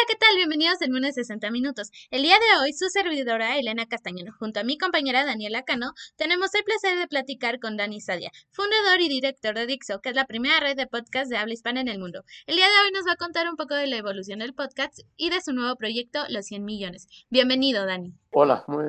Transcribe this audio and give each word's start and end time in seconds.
Hola, 0.00 0.06
¿qué 0.08 0.16
tal? 0.16 0.36
Bienvenidos 0.36 0.80
al 0.80 0.90
Mundo 0.90 1.12
60 1.12 1.50
Minutos. 1.50 1.90
El 2.10 2.22
día 2.22 2.36
de 2.36 2.58
hoy, 2.58 2.72
su 2.72 2.88
servidora 2.88 3.58
Elena 3.58 3.84
Castañón, 3.84 4.32
junto 4.32 4.58
a 4.58 4.64
mi 4.64 4.78
compañera 4.78 5.26
Daniela 5.26 5.62
Cano, 5.62 5.92
tenemos 6.16 6.54
el 6.54 6.64
placer 6.64 6.98
de 6.98 7.06
platicar 7.06 7.60
con 7.60 7.76
Dani 7.76 8.00
Sadia, 8.00 8.32
fundador 8.50 9.02
y 9.02 9.10
director 9.10 9.54
de 9.54 9.66
Dixo, 9.66 10.00
que 10.00 10.08
es 10.08 10.14
la 10.14 10.24
primera 10.24 10.58
red 10.58 10.74
de 10.74 10.86
podcast 10.86 11.30
de 11.30 11.36
habla 11.36 11.52
hispana 11.52 11.82
en 11.82 11.88
el 11.88 11.98
mundo. 11.98 12.24
El 12.46 12.56
día 12.56 12.70
de 12.70 12.78
hoy 12.82 12.92
nos 12.94 13.06
va 13.06 13.12
a 13.12 13.16
contar 13.16 13.46
un 13.50 13.56
poco 13.56 13.74
de 13.74 13.88
la 13.88 13.98
evolución 13.98 14.38
del 14.38 14.54
podcast 14.54 15.00
y 15.18 15.28
de 15.28 15.42
su 15.42 15.52
nuevo 15.52 15.76
proyecto, 15.76 16.24
Los 16.30 16.46
100 16.46 16.64
Millones. 16.64 17.06
Bienvenido, 17.28 17.84
Dani. 17.84 18.19
Hola, 18.32 18.62
muy 18.68 18.84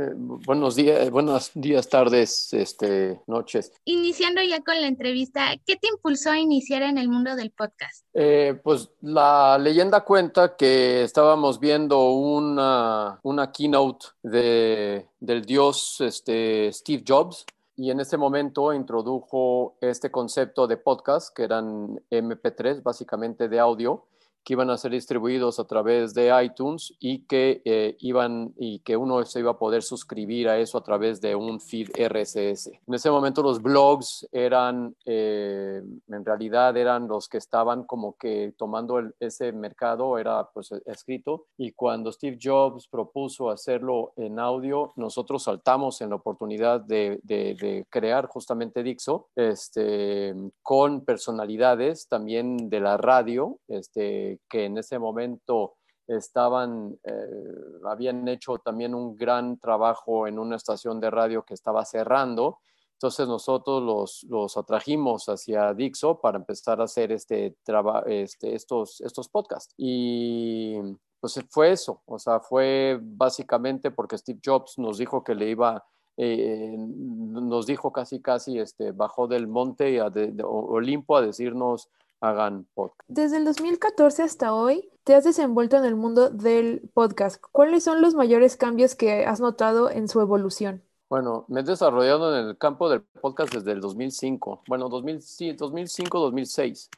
buenos 0.45 0.75
días, 0.75 1.09
buenos 1.09 1.49
días, 1.55 1.89
tardes, 1.89 2.53
este, 2.53 3.19
noches. 3.25 3.73
Iniciando 3.85 4.39
ya 4.43 4.61
con 4.61 4.79
la 4.79 4.85
entrevista, 4.85 5.57
¿qué 5.65 5.77
te 5.77 5.87
impulsó 5.87 6.29
a 6.29 6.39
iniciar 6.39 6.83
en 6.83 6.99
el 6.99 7.09
mundo 7.09 7.35
del 7.35 7.49
podcast? 7.49 8.05
Eh, 8.13 8.59
pues 8.63 8.91
la 9.01 9.57
leyenda 9.57 10.01
cuenta 10.01 10.55
que 10.55 11.01
estábamos 11.01 11.59
viendo 11.59 12.11
una, 12.11 13.19
una 13.23 13.51
keynote 13.51 14.09
de, 14.21 15.07
del 15.19 15.41
dios 15.43 16.01
este, 16.01 16.71
Steve 16.71 17.03
Jobs 17.07 17.43
y 17.75 17.89
en 17.89 17.99
ese 17.99 18.17
momento 18.17 18.71
introdujo 18.73 19.75
este 19.81 20.11
concepto 20.11 20.67
de 20.67 20.77
podcast, 20.77 21.35
que 21.35 21.45
eran 21.45 21.99
MP3, 22.11 22.83
básicamente 22.83 23.49
de 23.49 23.59
audio, 23.59 24.05
que 24.43 24.53
iban 24.53 24.69
a 24.69 24.77
ser 24.77 24.91
distribuidos 24.91 25.59
a 25.59 25.65
través 25.65 26.13
de 26.13 26.31
iTunes 26.43 26.93
y 26.99 27.19
que 27.25 27.61
eh, 27.65 27.95
iban 27.99 28.53
y 28.57 28.79
que 28.79 28.97
uno 28.97 29.23
se 29.25 29.39
iba 29.39 29.51
a 29.51 29.57
poder 29.57 29.83
suscribir 29.83 30.49
a 30.49 30.57
eso 30.57 30.77
a 30.77 30.83
través 30.83 31.21
de 31.21 31.35
un 31.35 31.59
feed 31.59 31.89
RSS. 31.95 32.67
En 32.87 32.93
ese 32.93 33.11
momento 33.11 33.43
los 33.43 33.61
blogs 33.61 34.27
eran, 34.31 34.95
eh, 35.05 35.81
en 36.07 36.25
realidad 36.25 36.75
eran 36.77 37.07
los 37.07 37.27
que 37.27 37.37
estaban 37.37 37.83
como 37.83 38.15
que 38.17 38.53
tomando 38.57 39.01
ese 39.19 39.51
mercado, 39.51 40.17
era 40.17 40.49
pues 40.53 40.71
escrito 40.85 41.45
y 41.57 41.71
cuando 41.71 42.11
Steve 42.11 42.37
Jobs 42.41 42.87
propuso 42.87 43.49
hacerlo 43.49 44.13
en 44.15 44.39
audio, 44.39 44.91
nosotros 44.95 45.43
saltamos 45.43 46.01
en 46.01 46.09
la 46.09 46.15
oportunidad 46.15 46.81
de, 46.81 47.19
de 47.23 47.85
crear 47.89 48.27
justamente 48.27 48.83
Dixo, 48.83 49.29
este, 49.35 50.33
con 50.61 51.01
personalidades 51.01 52.07
también 52.07 52.69
de 52.69 52.79
la 52.79 52.97
radio, 52.97 53.59
este, 53.67 54.30
que 54.49 54.65
en 54.65 54.77
ese 54.77 54.99
momento 54.99 55.75
estaban, 56.07 56.97
eh, 57.03 57.13
habían 57.85 58.27
hecho 58.27 58.57
también 58.57 58.93
un 58.93 59.15
gran 59.15 59.57
trabajo 59.59 60.27
en 60.27 60.39
una 60.39 60.55
estación 60.55 60.99
de 60.99 61.09
radio 61.09 61.43
que 61.43 61.53
estaba 61.53 61.85
cerrando. 61.85 62.59
Entonces 62.93 63.27
nosotros 63.27 63.81
los, 63.81 64.23
los 64.29 64.57
atrajimos 64.57 65.25
hacia 65.27 65.73
Dixo 65.73 66.19
para 66.21 66.37
empezar 66.37 66.81
a 66.81 66.83
hacer 66.83 67.11
este, 67.11 67.55
este, 68.05 68.55
estos, 68.55 69.01
estos 69.01 69.27
podcasts. 69.29 69.73
Y 69.77 70.77
pues 71.19 71.39
fue 71.49 71.71
eso, 71.71 72.01
o 72.05 72.17
sea, 72.17 72.39
fue 72.39 72.99
básicamente 72.99 73.91
porque 73.91 74.17
Steve 74.17 74.39
Jobs 74.43 74.77
nos 74.79 74.97
dijo 74.97 75.23
que 75.23 75.35
le 75.35 75.49
iba, 75.49 75.85
eh, 76.17 76.75
nos 76.77 77.67
dijo 77.67 77.91
casi, 77.91 78.21
casi, 78.21 78.57
este, 78.57 78.91
bajó 78.91 79.27
del 79.27 79.47
monte 79.47 79.99
a 79.99 80.11
Olimpo 80.43 81.15
a 81.15 81.21
decirnos, 81.21 81.89
hagan 82.21 82.67
podcast. 82.73 83.09
Desde 83.09 83.37
el 83.37 83.45
2014 83.45 84.23
hasta 84.23 84.53
hoy, 84.53 84.89
te 85.03 85.15
has 85.15 85.23
desenvuelto 85.23 85.77
en 85.77 85.85
el 85.85 85.95
mundo 85.95 86.29
del 86.29 86.89
podcast. 86.93 87.43
¿Cuáles 87.51 87.83
son 87.83 88.01
los 88.01 88.13
mayores 88.13 88.55
cambios 88.55 88.95
que 88.95 89.25
has 89.25 89.41
notado 89.41 89.89
en 89.89 90.07
su 90.07 90.21
evolución? 90.21 90.83
Bueno, 91.09 91.45
me 91.49 91.59
he 91.59 91.63
desarrollado 91.63 92.37
en 92.37 92.47
el 92.47 92.57
campo 92.57 92.89
del 92.89 93.01
podcast 93.01 93.53
desde 93.53 93.73
el 93.73 93.81
2005. 93.81 94.63
Bueno, 94.67 94.87
2005, 94.87 96.19
2006. 96.19 96.89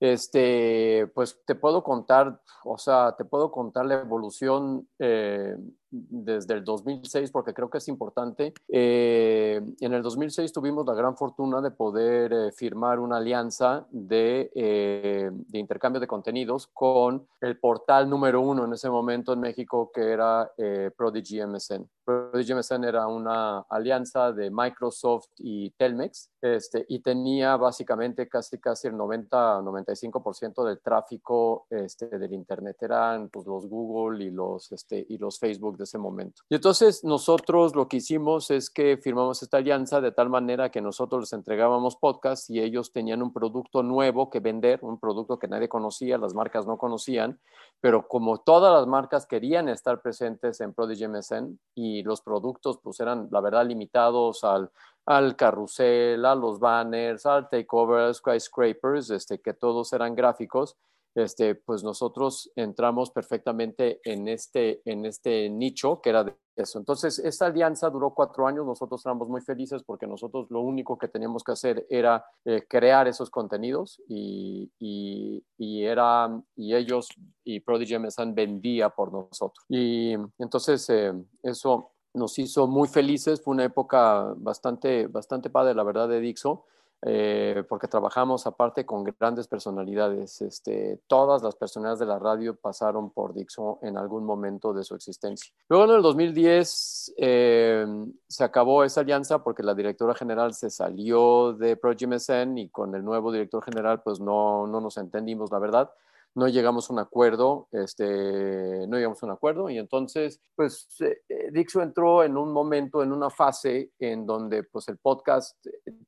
Este, 0.00 1.10
pues 1.12 1.40
te 1.44 1.56
puedo 1.56 1.82
contar, 1.82 2.40
o 2.64 2.78
sea, 2.78 3.16
te 3.18 3.24
puedo 3.24 3.50
contar 3.50 3.84
la 3.84 4.00
evolución 4.00 4.88
eh, 5.00 5.56
desde 5.90 6.54
el 6.54 6.64
2006 6.64 7.30
porque 7.30 7.54
creo 7.54 7.70
que 7.70 7.78
es 7.78 7.88
importante. 7.88 8.54
Eh, 8.68 9.60
en 9.80 9.92
el 9.92 10.02
2006 10.02 10.52
tuvimos 10.52 10.86
la 10.86 10.94
gran 10.94 11.16
fortuna 11.16 11.60
de 11.60 11.70
poder 11.70 12.32
eh, 12.32 12.52
firmar 12.52 12.98
una 12.98 13.18
alianza 13.18 13.86
de, 13.90 14.50
de, 14.54 15.58
intercambio 15.58 16.00
de 16.00 16.06
contenidos 16.06 16.66
con 16.68 17.26
el 17.40 17.58
portal 17.58 18.08
número 18.08 18.40
uno 18.40 18.64
en 18.64 18.72
ese 18.72 18.90
momento 18.90 19.32
en 19.32 19.40
México 19.40 19.90
que 19.92 20.12
era 20.12 20.50
Prodigy 20.96 21.44
MSN. 21.44 21.88
Prodigy 22.04 22.54
MSN 22.54 22.84
era 22.84 23.06
una 23.06 23.60
alianza 23.68 24.32
de 24.32 24.50
Microsoft 24.50 25.28
y 25.36 25.70
Telmex 25.70 26.30
este, 26.40 26.86
y 26.88 27.00
tenía 27.00 27.56
básicamente 27.56 28.28
casi 28.28 28.58
casi 28.58 28.88
el 28.88 28.94
90-95% 28.94 30.64
del 30.66 30.80
tráfico 30.80 31.66
este, 31.68 32.06
del 32.06 32.32
Internet. 32.32 32.76
Eran 32.80 33.28
pues, 33.28 33.46
los 33.46 33.66
Google 33.66 34.24
y 34.24 34.30
los, 34.30 34.72
este, 34.72 35.04
y 35.08 35.18
los 35.18 35.38
Facebook 35.38 35.76
de 35.78 35.84
ese 35.84 35.96
momento. 35.96 36.42
Y 36.50 36.56
entonces 36.56 37.04
nosotros 37.04 37.74
lo 37.74 37.88
que 37.88 37.98
hicimos 37.98 38.50
es 38.50 38.68
que 38.68 38.98
firmamos 38.98 39.42
esta 39.42 39.58
alianza 39.58 40.00
de 40.00 40.12
tal 40.12 40.28
manera 40.28 40.70
que 40.70 40.82
nosotros 40.82 41.22
les 41.22 41.32
entregábamos 41.32 41.96
podcasts 41.96 42.50
y 42.50 42.60
ellos 42.60 42.92
tenían 42.92 43.22
un 43.22 43.32
producto 43.32 43.82
nuevo 43.82 44.28
que 44.28 44.40
vender, 44.40 44.80
un 44.82 44.98
producto 44.98 45.38
que 45.38 45.48
nadie 45.48 45.68
conocía, 45.68 46.18
las 46.18 46.34
marcas 46.34 46.66
no 46.66 46.76
conocían, 46.76 47.40
pero 47.80 48.06
como 48.06 48.38
todas 48.38 48.72
las 48.72 48.86
marcas 48.86 49.26
querían 49.26 49.68
estar 49.68 50.02
presentes 50.02 50.60
en 50.60 50.74
Prodigy 50.74 51.08
MSN 51.08 51.58
y 51.74 52.02
los 52.02 52.20
productos 52.20 52.78
pues 52.82 53.00
eran 53.00 53.28
la 53.30 53.40
verdad 53.40 53.64
limitados 53.66 54.44
al, 54.44 54.70
al 55.06 55.36
carrusel, 55.36 56.24
a 56.24 56.34
los 56.34 56.58
banners, 56.58 57.24
al 57.24 57.48
takeover, 57.48 58.12
skyscrapers, 58.14 59.10
este, 59.10 59.40
que 59.40 59.54
todos 59.54 59.92
eran 59.92 60.14
gráficos, 60.14 60.76
este, 61.14 61.54
pues 61.54 61.82
nosotros 61.82 62.50
entramos 62.56 63.10
perfectamente 63.10 64.00
en 64.04 64.28
este, 64.28 64.82
en 64.84 65.04
este 65.06 65.48
nicho 65.50 66.00
que 66.00 66.10
era 66.10 66.24
de 66.24 66.34
eso. 66.56 66.78
Entonces, 66.78 67.18
esta 67.18 67.46
alianza 67.46 67.88
duró 67.90 68.14
cuatro 68.14 68.46
años, 68.46 68.66
nosotros 68.66 69.04
éramos 69.04 69.28
muy 69.28 69.40
felices 69.40 69.82
porque 69.84 70.06
nosotros 70.06 70.50
lo 70.50 70.60
único 70.60 70.98
que 70.98 71.08
teníamos 71.08 71.42
que 71.42 71.52
hacer 71.52 71.86
era 71.88 72.24
eh, 72.44 72.66
crear 72.68 73.08
esos 73.08 73.30
contenidos 73.30 74.02
y, 74.08 74.70
y, 74.78 75.84
era, 75.84 76.28
y 76.56 76.74
ellos 76.74 77.08
y 77.44 77.60
Prodigy 77.60 77.98
MSN 77.98 78.34
vendía 78.34 78.90
por 78.90 79.12
nosotros. 79.12 79.64
Y 79.68 80.14
entonces, 80.38 80.88
eh, 80.90 81.12
eso 81.42 81.92
nos 82.14 82.38
hizo 82.38 82.66
muy 82.66 82.88
felices. 82.88 83.40
Fue 83.42 83.54
una 83.54 83.64
época 83.64 84.34
bastante, 84.36 85.06
bastante 85.06 85.50
padre, 85.50 85.74
la 85.74 85.84
verdad, 85.84 86.08
de 86.08 86.20
Dixo, 86.20 86.64
eh, 87.02 87.62
porque 87.68 87.86
trabajamos 87.86 88.46
aparte 88.46 88.84
con 88.84 89.04
grandes 89.04 89.46
personalidades. 89.46 90.42
Este, 90.42 91.00
todas 91.06 91.42
las 91.42 91.54
personalidades 91.54 92.00
de 92.00 92.06
la 92.06 92.18
radio 92.18 92.56
pasaron 92.56 93.10
por 93.10 93.34
Dixo 93.34 93.78
en 93.82 93.96
algún 93.96 94.24
momento 94.24 94.72
de 94.72 94.82
su 94.82 94.94
existencia. 94.94 95.52
Luego 95.68 95.84
en 95.84 95.90
el 95.96 96.02
2010 96.02 97.14
eh, 97.16 97.86
se 98.26 98.44
acabó 98.44 98.82
esa 98.82 99.02
alianza 99.02 99.42
porque 99.44 99.62
la 99.62 99.74
directora 99.74 100.14
general 100.14 100.54
se 100.54 100.70
salió 100.70 101.52
de 101.52 101.76
Project 101.76 102.12
MSN 102.12 102.58
y 102.58 102.68
con 102.68 102.94
el 102.94 103.04
nuevo 103.04 103.30
director 103.30 103.62
general 103.62 104.02
pues 104.02 104.18
no, 104.18 104.66
no 104.66 104.80
nos 104.80 104.96
entendimos, 104.96 105.52
la 105.52 105.58
verdad 105.58 105.90
no 106.38 106.46
llegamos 106.46 106.88
a 106.88 106.92
un 106.92 107.00
acuerdo, 107.00 107.66
este, 107.72 108.86
no 108.86 108.96
llegamos 108.96 109.20
a 109.22 109.26
un 109.26 109.32
acuerdo 109.32 109.68
y 109.70 109.78
entonces, 109.78 110.40
pues 110.54 110.86
eh, 111.00 111.18
eh, 111.28 111.48
Dixo 111.50 111.82
entró 111.82 112.22
en 112.22 112.36
un 112.36 112.52
momento, 112.52 113.02
en 113.02 113.12
una 113.12 113.28
fase 113.28 113.90
en 113.98 114.24
donde 114.24 114.62
pues 114.62 114.86
el 114.86 114.98
podcast 114.98 115.56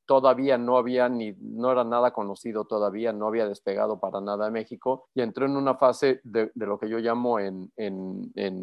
todavía 0.07 0.57
no 0.57 0.79
había 0.79 1.09
ni, 1.09 1.33
no 1.41 1.73
era 1.73 1.83
nada 1.83 2.13
conocido 2.13 2.65
todavía, 2.65 3.13
no 3.13 3.27
había 3.27 3.49
despegado 3.49 3.99
para 3.99 4.21
nada 4.21 4.47
en 4.47 4.53
México 4.53 5.09
y 5.15 5.23
entró 5.23 5.47
en 5.47 5.57
una 5.57 5.75
fase 5.75 6.21
de, 6.23 6.53
lo 6.55 6.79
que 6.79 6.89
yo 6.89 6.99
llamo 6.99 7.41
en, 7.41 7.73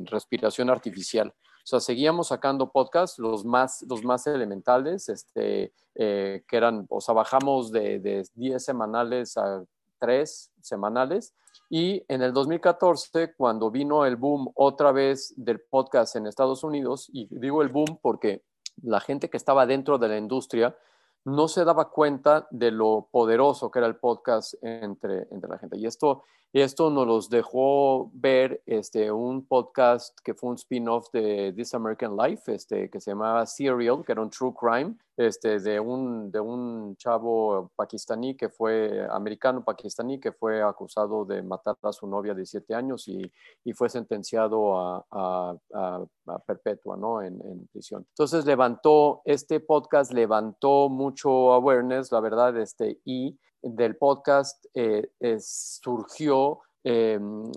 respiración 0.06 0.70
artificial. 0.70 1.34
O 1.38 1.70
sea, 1.70 1.82
seguíamos 1.82 2.30
sacando 2.30 2.72
podcasts, 2.72 3.20
los 3.20 3.44
más, 3.44 3.86
los 3.90 4.06
más 4.06 4.26
elementales, 4.26 5.10
este, 5.10 5.74
eh, 5.96 6.46
que 6.48 6.56
eran, 6.56 6.86
o 6.90 7.02
sea, 7.02 7.14
bajamos 7.14 7.74
de, 7.74 8.00
de 8.00 8.26
10 8.36 8.64
semanales 8.64 9.36
a 9.36 9.66
3 10.00 10.52
semanales 10.62 11.34
y 11.70 12.04
en 12.08 12.22
el 12.22 12.34
2014, 12.34 13.34
cuando 13.36 13.70
vino 13.70 14.06
el 14.06 14.16
boom 14.16 14.52
otra 14.56 14.92
vez 14.92 15.34
del 15.36 15.60
podcast 15.60 16.16
en 16.16 16.28
Estados 16.28 16.64
Unidos, 16.64 17.10
y 17.12 17.28
digo 17.30 17.62
el 17.62 17.70
boom 17.70 18.00
porque 18.02 18.44
la 18.84 19.00
gente 19.00 19.30
que 19.30 19.38
estaba 19.38 19.66
dentro 19.66 19.98
de 19.98 20.08
la 20.08 20.18
industria 20.18 20.78
no 21.26 21.50
se 21.50 21.66
daba 21.66 21.90
cuenta 21.90 22.48
de 22.52 22.72
lo 22.72 23.10
poderoso 23.12 23.70
que 23.70 23.80
era 23.80 23.88
el 23.88 23.98
podcast 23.98 24.54
entre, 24.62 25.28
entre 25.30 25.50
la 25.50 25.58
gente. 25.58 25.78
Y 25.78 25.86
esto, 25.86 26.24
esto 26.54 26.90
nos 26.90 27.06
los 27.06 27.30
dejó 27.30 28.10
ver 28.14 28.62
este, 28.66 29.12
un 29.12 29.46
podcast 29.46 30.18
que 30.24 30.34
fue 30.34 30.52
un 30.52 30.56
spin-off 30.56 31.12
de 31.12 31.54
This 31.56 31.74
American 31.74 32.16
Life, 32.16 32.54
este, 32.54 32.90
que 32.90 33.00
se 33.00 33.12
llamaba 33.12 33.46
Serial, 33.46 34.04
que 34.06 34.14
era 34.14 34.22
un 34.22 34.30
true 34.30 34.54
crime, 34.58 34.96
este, 35.18 35.60
de, 35.60 35.80
un, 35.80 36.32
de 36.32 36.40
un 36.40 36.96
chavo 36.96 37.72
pakistaní 37.76 38.38
que 38.38 38.50
fue, 38.50 39.06
americano 39.12 39.64
pakistaní, 39.64 40.20
que 40.20 40.32
fue 40.32 40.62
acusado 40.62 41.26
de 41.26 41.42
matar 41.44 41.76
a 41.82 41.92
su 41.92 42.08
novia 42.08 42.34
de 42.34 42.46
siete 42.46 42.74
años 42.74 43.08
y, 43.08 43.32
y 43.64 43.74
fue 43.74 43.90
sentenciado 43.90 44.80
a, 44.80 45.06
a, 45.12 45.56
a, 45.74 46.40
perpetua 46.46 46.96
¿no? 46.98 47.22
en, 47.22 47.42
en, 47.46 47.68
prisión. 47.68 48.06
Entonces 48.10 48.46
levantó, 48.46 49.22
este 49.26 49.60
podcast 49.60 50.14
levantó 50.14 50.88
mucho 50.88 51.52
awareness, 51.52 52.12
la 52.12 52.20
verdad, 52.20 52.56
este, 52.58 53.00
y 53.04 53.38
del 53.76 53.98
podcast 53.98 54.66
eh, 54.74 55.10
surgió 55.40 56.60
em, 56.84 57.52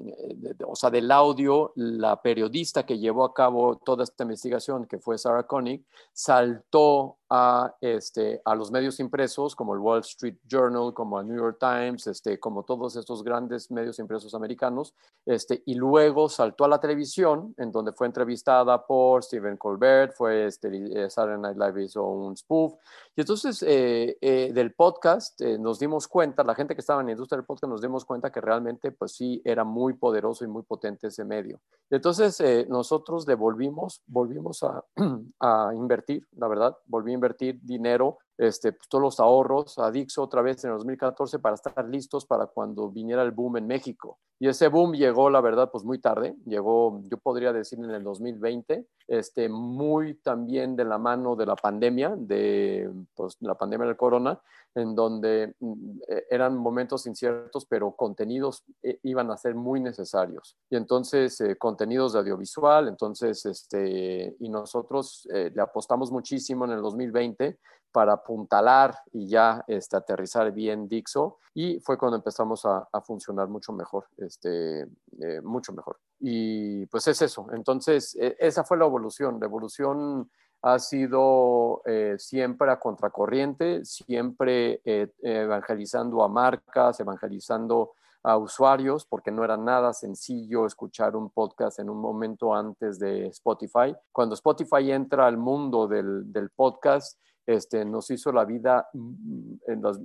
o 0.67 0.75
sea, 0.75 0.91
del 0.91 1.09
audio, 1.13 1.73
la 1.77 2.21
periodista 2.21 2.85
que 2.85 2.99
llevó 2.99 3.25
a 3.25 3.33
cabo 3.33 3.77
toda 3.77 4.03
esta 4.03 4.25
investigación, 4.25 4.87
que 4.87 4.99
fue 4.99 5.19
Sarah 5.19 5.45
Koenig, 5.45 5.85
saltó 6.13 7.20
a, 7.31 7.77
este, 7.81 8.43
a 8.45 8.57
los 8.57 8.73
medios 8.73 8.99
impresos 8.99 9.55
como 9.55 9.73
el 9.75 9.79
Wall 9.79 10.01
Street 10.01 10.39
Journal, 10.49 10.93
como 10.93 11.21
el 11.21 11.29
New 11.29 11.37
York 11.37 11.59
Times, 11.61 12.09
este, 12.09 12.41
como 12.41 12.65
todos 12.65 12.97
estos 12.97 13.23
grandes 13.23 13.71
medios 13.71 14.01
impresos 14.01 14.35
americanos, 14.35 14.95
este, 15.25 15.63
y 15.65 15.75
luego 15.77 16.29
saltó 16.29 16.65
a 16.65 16.69
la 16.69 16.81
televisión, 16.81 17.55
en 17.57 17.71
donde 17.71 17.93
fue 17.93 18.09
entrevistada 18.09 18.85
por 18.85 19.23
Stephen 19.23 19.57
Colbert, 19.57 20.13
fue 20.17 20.47
este, 20.47 20.69
eh, 21.05 21.09
Saturday 21.09 21.41
Night 21.41 21.57
Live 21.57 21.85
hizo 21.85 22.05
un 22.05 22.37
spoof, 22.37 22.75
y 23.15 23.21
entonces 23.21 23.63
eh, 23.63 24.19
eh, 24.21 24.51
del 24.53 24.75
podcast 24.75 25.41
nos 25.41 25.79
dimos 25.79 26.09
cuenta, 26.09 26.43
la 26.43 26.57
gente 26.57 26.75
que 26.75 26.81
estaba 26.81 27.01
en 27.01 27.07
la 27.07 27.13
industria 27.13 27.37
del 27.37 27.47
podcast 27.47 27.71
nos 27.71 27.81
dimos 27.81 28.05
cuenta 28.05 28.33
que 28.33 28.41
realmente 28.41 28.91
pues 28.91 29.13
sí 29.13 29.41
era 29.45 29.63
muy 29.63 29.93
poderoso 29.93 30.45
y 30.45 30.49
muy 30.49 30.63
potente 30.63 31.07
ese 31.07 31.25
medio. 31.25 31.61
Y 31.91 31.97
entonces 31.97 32.43
nosotros 32.69 33.27
devolvimos, 33.27 34.03
volvimos 34.07 34.63
a, 34.63 34.85
a 35.41 35.73
invertir, 35.75 36.27
la 36.33 36.49
verdad, 36.49 36.77
volvimos 36.87 37.20
invertir 37.21 37.61
dinero, 37.63 38.19
este, 38.41 38.73
pues, 38.73 38.89
todos 38.89 39.03
los 39.03 39.21
ahorros 39.21 39.79
a 39.79 39.91
Dixo 39.91 40.23
otra 40.23 40.41
vez 40.41 40.65
en 40.65 40.71
el 40.71 40.79
2014 40.79 41.41
para 41.41 41.57
estar 41.57 41.87
listos 41.87 42.25
para 42.25 42.47
cuando 42.47 42.89
viniera 42.89 43.23
el 43.23 43.33
boom 43.33 43.59
en 43.59 43.67
México. 43.67 44.19
Y 44.39 44.49
ese 44.49 44.69
boom 44.69 44.95
llegó, 44.95 45.29
la 45.29 45.43
verdad, 45.43 45.71
pues 45.71 45.85
muy 45.85 45.99
tarde, 45.99 46.35
llegó, 46.47 47.03
yo 47.05 47.19
podría 47.19 47.53
decir, 47.53 47.79
en 47.79 47.91
el 47.91 48.03
2020, 48.03 48.87
este, 49.09 49.51
muy 49.51 50.15
también 50.15 50.75
de 50.75 50.87
la 50.87 50.97
mano 50.97 51.37
de 51.37 51.45
la 51.45 51.55
pandemia, 51.55 52.15
de 52.17 52.91
pues, 53.15 53.37
la 53.41 53.57
pandemia 53.57 53.87
del 53.87 53.99
corona, 53.99 54.41
en 54.75 54.95
donde 54.95 55.55
mm, 55.61 55.99
e, 56.09 56.25
eran 56.31 56.57
momentos 56.57 57.07
inciertos, 57.07 57.67
pero 57.67 57.95
contenidos 57.95 58.65
eh, 58.83 58.99
iban 59.03 59.31
a 59.31 59.37
ser 59.37 59.55
muy 59.55 59.81
necesarios. 59.81 60.57
Y 60.71 60.77
entonces, 60.77 61.39
eh, 61.43 61.57
contenidos 61.59 62.15
de 62.15 62.21
audiovisual, 62.21 62.89
entonces, 62.89 63.45
este, 63.45 64.35
y 64.39 64.49
nosotros 64.49 65.29
eh, 65.35 65.53
le 65.55 65.61
apostamos 65.61 66.11
muchísimo 66.11 66.65
en 66.65 66.71
el 66.71 66.81
2020 66.81 67.59
para 67.93 68.15
apuntalar 68.15 68.97
y 69.13 69.29
ya 69.29 69.65
este, 69.67 69.97
aterrizar 69.97 70.53
bien 70.53 70.89
Dixo 70.89 71.39
y 71.55 71.81
fue 71.81 71.99
cuando 71.99 72.17
empezamos 72.17 72.65
a, 72.65 72.87
funcionar 73.03 73.49
mucho 73.49 73.73
mejor, 73.73 74.07
este, 74.19 74.83
eh, 74.83 75.41
mucho 75.43 75.73
mejor. 75.73 75.99
Y 76.19 76.87
pues 76.87 77.09
es 77.09 77.23
eso, 77.23 77.47
entonces 77.53 78.15
e, 78.15 78.37
esa 78.39 78.65
fue 78.65 78.77
la 78.77 78.87
evolución, 78.87 79.39
la 79.41 79.47
evolución 79.47 80.31
ha 80.63 80.79
sido 80.79 81.83
eh, 81.87 82.17
siempre 82.19 82.71
a 82.71 82.79
contracorriente, 82.79 83.85
siempre 83.85 84.81
eh, 84.85 85.09
evangelizando 85.23 86.23
a 86.23 86.29
marcas, 86.29 87.01
evangelizando 87.01 87.93
a 88.23 88.37
usuarios, 88.37 89.07
porque 89.07 89.31
no 89.31 89.45
era 89.45 89.57
nada 89.57 89.95
sencillo 89.95 90.67
escuchar 90.67 91.17
un 91.17 91.31
podcast 91.31 91.79
en 91.79 91.89
un 91.89 91.99
momento 91.99 92.55
antes 92.55 92.99
de 92.99 93.29
Spotify. 93.29 93.97
Cuando 94.13 94.35
Spotify 94.35 94.93
entra 94.93 95.27
al 95.27 95.39
mundo 95.39 95.89
del, 95.89 96.31
del 96.31 96.51
podcast, 96.51 97.19
este, 97.47 97.85
nos, 97.85 98.11
hizo 98.11 98.33
la 98.33 98.45
vida, 98.45 98.89
mm, 98.93 99.55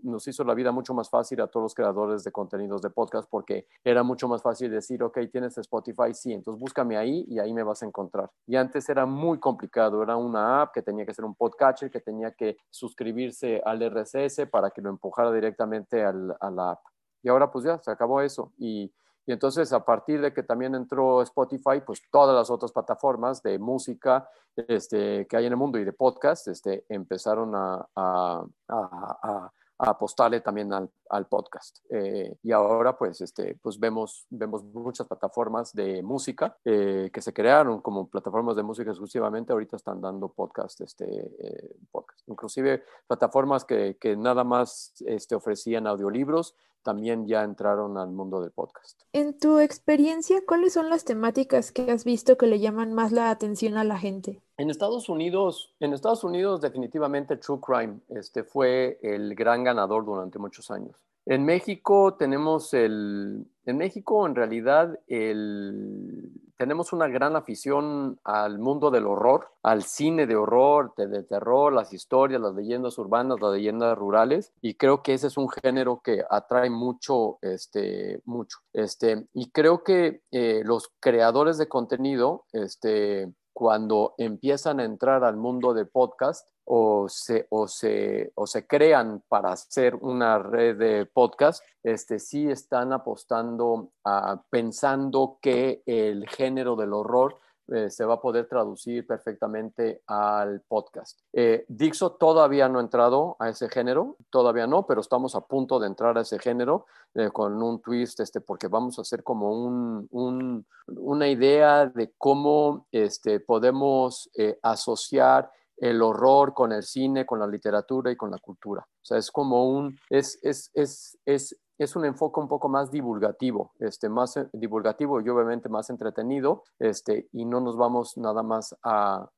nos 0.03 0.27
hizo 0.27 0.43
la 0.43 0.53
vida 0.53 0.71
mucho 0.71 0.93
más 0.93 1.09
fácil 1.09 1.41
a 1.41 1.47
todos 1.47 1.63
los 1.63 1.75
creadores 1.75 2.23
de 2.23 2.31
contenidos 2.31 2.81
de 2.81 2.89
podcast 2.89 3.29
porque 3.29 3.67
era 3.83 4.03
mucho 4.03 4.27
más 4.27 4.41
fácil 4.41 4.71
decir, 4.71 5.03
ok, 5.03 5.19
tienes 5.31 5.57
Spotify, 5.57 6.13
sí, 6.13 6.33
entonces 6.33 6.59
búscame 6.59 6.97
ahí 6.97 7.25
y 7.27 7.39
ahí 7.39 7.53
me 7.53 7.63
vas 7.63 7.83
a 7.83 7.85
encontrar. 7.85 8.29
Y 8.47 8.55
antes 8.55 8.87
era 8.89 9.05
muy 9.05 9.39
complicado, 9.39 10.01
era 10.01 10.17
una 10.17 10.61
app 10.61 10.73
que 10.73 10.81
tenía 10.81 11.05
que 11.05 11.13
ser 11.13 11.25
un 11.25 11.35
podcatcher, 11.35 11.91
que 11.91 12.01
tenía 12.01 12.31
que 12.31 12.57
suscribirse 12.69 13.61
al 13.65 13.81
RSS 13.81 14.47
para 14.49 14.71
que 14.71 14.81
lo 14.81 14.89
empujara 14.89 15.31
directamente 15.31 16.03
al, 16.03 16.35
a 16.39 16.49
la 16.49 16.71
app. 16.71 16.79
Y 17.21 17.29
ahora 17.29 17.51
pues 17.51 17.65
ya, 17.65 17.79
se 17.79 17.91
acabó 17.91 18.21
eso. 18.21 18.53
Y 18.57 18.93
y 19.25 19.31
entonces, 19.31 19.73
a 19.73 19.83
partir 19.83 20.21
de 20.21 20.33
que 20.33 20.43
también 20.43 20.75
entró 20.75 21.21
Spotify, 21.23 21.81
pues 21.85 22.01
todas 22.11 22.35
las 22.35 22.49
otras 22.51 22.71
plataformas 22.71 23.41
de 23.41 23.57
música 23.57 24.29
este, 24.55 25.25
que 25.27 25.37
hay 25.37 25.47
en 25.47 25.53
el 25.53 25.57
mundo 25.57 25.79
y 25.79 25.83
de 25.83 25.93
podcast 25.93 26.47
este, 26.47 26.85
empezaron 26.89 27.55
a, 27.55 27.87
a, 27.95 28.45
a, 28.67 29.51
apostarle 29.77 30.41
también 30.41 30.71
al, 30.73 30.89
al 31.09 31.27
podcast. 31.27 31.79
Eh, 31.89 32.37
y 32.43 32.51
ahora, 32.51 32.97
pues, 32.97 33.21
este, 33.21 33.57
pues 33.61 33.79
vemos, 33.79 34.25
vemos 34.29 34.63
muchas 34.63 35.07
plataformas 35.07 35.73
de 35.73 36.01
música 36.01 36.57
eh, 36.63 37.09
que 37.11 37.21
se 37.21 37.33
crearon 37.33 37.81
como 37.81 38.07
plataformas 38.07 38.55
de 38.55 38.63
música 38.63 38.91
exclusivamente. 38.91 39.51
Ahorita 39.51 39.75
están 39.75 40.01
dando 40.01 40.29
podcast, 40.29 40.81
este, 40.81 41.05
eh, 41.05 41.75
podcast. 41.91 42.21
Inclusive 42.27 42.83
plataformas 43.07 43.65
que, 43.65 43.97
que 43.99 44.15
nada 44.15 44.43
más 44.43 44.93
este, 45.05 45.35
ofrecían 45.35 45.87
audiolibros 45.87 46.55
también 46.85 47.25
ya 47.25 47.43
entraron 47.43 47.97
al 47.97 48.11
mundo 48.11 48.39
del 48.39 48.51
podcast. 48.51 49.01
En 49.11 49.37
tu 49.39 49.57
experiencia, 49.59 50.43
¿cuáles 50.47 50.73
son 50.73 50.89
las 50.89 51.03
temáticas 51.03 51.71
que 51.71 51.91
has 51.91 52.05
visto 52.05 52.37
que 52.37 52.45
le 52.45 52.59
llaman 52.59 52.93
más 52.93 53.11
la 53.11 53.31
atención 53.31 53.75
a 53.77 53.83
la 53.83 53.97
gente? 53.97 54.43
En 54.57 54.69
Estados 54.69 55.09
Unidos, 55.09 55.73
en 55.79 55.93
Estados 55.93 56.23
Unidos 56.23 56.61
definitivamente 56.61 57.35
True 57.37 57.59
Crime 57.59 57.99
este, 58.09 58.43
fue 58.43 58.99
el 59.01 59.35
gran 59.35 59.63
ganador 59.63 60.05
durante 60.05 60.39
muchos 60.39 60.71
años. 60.71 60.95
En 61.25 61.43
México 61.43 62.15
tenemos 62.17 62.73
el, 62.73 63.47
en 63.65 63.77
México 63.77 64.27
en 64.27 64.35
realidad 64.35 64.99
el, 65.07 66.31
tenemos 66.55 66.93
una 66.93 67.07
gran 67.07 67.35
afición 67.35 68.19
al 68.23 68.59
mundo 68.59 68.91
del 68.91 69.07
horror, 69.07 69.49
al 69.63 69.83
cine 69.83 70.27
de 70.27 70.35
horror, 70.35 70.93
de, 70.95 71.23
terror, 71.23 71.73
las 71.73 71.91
historias, 71.93 72.39
las 72.39 72.53
leyendas 72.53 72.97
urbanas, 72.97 73.41
las 73.41 73.53
leyendas 73.53 73.97
rurales, 73.97 74.53
y 74.61 74.75
creo 74.75 75.01
que 75.01 75.15
ese 75.15 75.27
es 75.27 75.37
un 75.37 75.49
género 75.49 75.99
que 76.01 76.23
atrae 76.29 76.69
mucho, 76.69 77.39
este, 77.41 78.21
mucho. 78.25 78.59
Este, 78.71 79.27
y 79.33 79.49
creo 79.49 79.83
que 79.83 80.21
eh, 80.31 80.61
los 80.63 80.91
creadores 80.99 81.57
de 81.57 81.67
contenido, 81.67 82.45
este, 82.53 83.33
cuando 83.55 84.15
empiezan 84.17 84.81
a 84.81 84.83
entrar 84.83 85.23
al 85.23 85.37
mundo 85.37 85.73
de 85.73 85.85
podcast, 85.85 86.45
o 86.65 87.07
se, 87.07 87.47
o 87.51 87.67
se, 87.67 88.33
o 88.35 88.45
se 88.45 88.67
crean 88.67 89.23
para 89.29 89.53
hacer 89.53 89.95
una 89.95 90.39
red 90.39 90.77
de 90.77 91.05
podcast, 91.05 91.63
este, 91.81 92.19
sí 92.19 92.49
están 92.49 92.91
apostando, 92.91 93.91
a, 94.03 94.43
pensando 94.49 95.37
que 95.41 95.83
el 95.85 96.27
género 96.27 96.75
del 96.75 96.93
horror 96.93 97.39
eh, 97.67 97.89
se 97.89 98.05
va 98.05 98.15
a 98.15 98.21
poder 98.21 98.47
traducir 98.47 99.07
perfectamente 99.07 100.03
al 100.05 100.61
podcast. 100.61 101.19
Eh, 101.33 101.65
Dixo 101.67 102.11
todavía 102.11 102.69
no 102.69 102.77
ha 102.77 102.83
entrado 102.83 103.35
a 103.39 103.49
ese 103.49 103.69
género, 103.69 104.17
todavía 104.29 104.67
no, 104.67 104.85
pero 104.85 105.01
estamos 105.01 105.35
a 105.35 105.41
punto 105.41 105.79
de 105.79 105.87
entrar 105.87 106.17
a 106.17 106.21
ese 106.21 106.37
género 106.37 106.85
eh, 107.15 107.29
con 107.31 107.61
un 107.61 107.81
twist, 107.81 108.19
este, 108.19 108.39
porque 108.41 108.67
vamos 108.67 108.99
a 108.99 109.01
hacer 109.01 109.23
como 109.23 109.51
un, 109.51 110.07
un, 110.11 110.65
una 110.87 111.27
idea 111.27 111.87
de 111.87 112.13
cómo 112.17 112.85
este, 112.91 113.39
podemos 113.39 114.29
asociar 114.61 115.51
el 115.77 116.01
horror 116.01 116.53
con 116.53 116.71
el 116.71 116.83
cine, 116.83 117.25
con 117.25 117.39
la 117.39 117.47
literatura 117.47 118.11
y 118.11 118.15
con 118.15 118.31
la 118.31 118.37
cultura. 118.37 118.81
O 118.81 119.05
sea, 119.05 119.17
es 119.17 119.31
como 119.31 119.69
un, 119.69 119.97
es, 120.09 120.39
es, 120.43 120.71
es 120.73 121.57
es 121.77 121.95
un 121.95 122.05
enfoque 122.05 122.39
un 122.39 122.47
poco 122.47 122.69
más 122.69 122.91
divulgativo, 122.91 123.73
este, 123.79 124.09
más 124.09 124.37
eh, 124.37 124.47
divulgativo 124.53 125.19
y 125.21 125.29
obviamente 125.29 125.69
más 125.69 125.89
entretenido, 125.89 126.63
este, 126.79 127.27
y 127.33 127.45
no 127.45 127.59
nos 127.59 127.77
vamos 127.77 128.17
nada 128.17 128.43
más 128.43 128.75
a, 128.83 129.29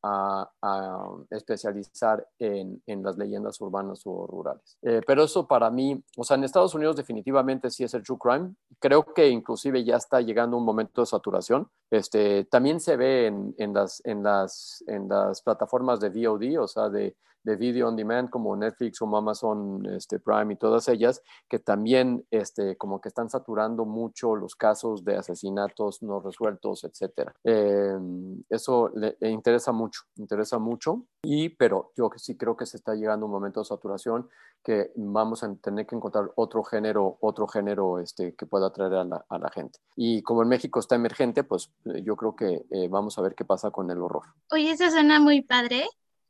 especializar 1.30 2.28
en, 2.40 2.82
las 3.04 3.18
leyendas 3.18 3.60
urbanas 3.62 4.02
o 4.06 4.28
rurales. 4.28 4.78
Eh, 4.82 5.02
pero 5.06 5.24
eso 5.24 5.48
para 5.48 5.70
mí, 5.70 6.04
o 6.16 6.24
sea, 6.24 6.38
en 6.38 6.44
Estados 6.44 6.76
Unidos 6.76 6.96
definitivamente 6.96 7.70
sí 7.70 7.84
es 7.84 7.94
el 7.94 8.04
true 8.04 8.18
crime. 8.20 8.56
Creo 8.80 9.04
que 9.14 9.30
inclusive 9.30 9.84
ya 9.84 9.98
está 9.98 10.22
llegando 10.22 10.58
un 10.58 10.66
momento 10.66 11.02
de 11.02 11.06
saturación. 11.06 11.70
Este, 11.90 12.46
también 12.46 12.80
se 12.80 12.98
ve 12.98 13.28
en, 13.28 13.74
las, 13.74 14.02
en, 14.06 14.24
las, 14.24 14.84
en 14.88 15.08
las 15.08 15.42
plataformas 15.42 16.00
de 16.00 16.10
VOD, 16.10 16.60
o 16.62 16.68
sea, 16.68 16.90
de 16.90 17.16
de 17.44 17.56
video 17.56 17.88
on 17.88 17.96
demand 17.96 18.30
como 18.30 18.56
Netflix 18.56 19.02
o 19.02 19.16
Amazon 19.16 19.86
este, 19.96 20.20
Prime 20.20 20.54
y 20.54 20.58
todas 20.58 20.88
ellas, 20.90 21.22
que 21.48 21.60
también 21.60 22.26
este, 22.32 22.78
como 22.78 23.00
que 23.00 23.10
están 23.10 23.30
saturando 23.30 23.86
mucho 23.86 24.36
los 24.36 24.56
casos 24.56 25.04
de 25.04 25.16
asesinatos 25.16 26.04
no 26.04 26.20
resueltos, 26.20 26.84
etc. 26.84 27.32
Em, 27.44 28.44
eso 28.50 28.92
le, 28.96 29.16
interesa 29.30 29.72
mucho, 29.72 30.02
interesa 30.16 30.60
mucho, 30.60 31.06
y, 31.24 31.50
pero 31.50 31.92
yo 31.96 32.10
sí 32.18 32.38
creo 32.38 32.56
que 32.56 32.66
se 32.66 32.78
está 32.78 32.96
llegando 32.96 33.26
un 33.26 33.32
momento 33.32 33.62
de 33.62 33.66
saturación 33.66 34.28
que 34.64 34.92
vamos 34.96 35.44
a 35.44 35.56
tener 35.56 35.86
que 35.86 35.96
encontrar 35.96 36.32
otro 36.36 36.64
género, 36.64 37.18
otro 37.22 37.48
género 37.48 38.00
este, 38.00 38.36
que 38.36 38.46
pueda 38.46 38.68
atraer 38.68 38.94
a 38.96 39.04
la, 39.06 39.26
a 39.30 39.38
la 39.38 39.50
gente. 39.50 39.80
Y 39.96 40.22
como 40.24 40.44
en 40.44 40.50
México 40.50 40.80
está 40.80 40.96
emergente, 40.96 41.44
pues 41.44 41.72
yo 42.04 42.16
creo 42.18 42.36
que 42.36 42.66
eh, 42.70 42.88
vamos 42.90 43.18
a 43.18 43.22
ver 43.22 43.36
qué 43.36 43.46
pasa 43.46 43.72
con 43.72 43.90
el 43.92 44.02
horror. 44.02 44.24
Oye, 44.52 44.72
eso 44.72 44.90
suena 44.90 45.20
muy 45.20 45.42
padre. 45.42 45.88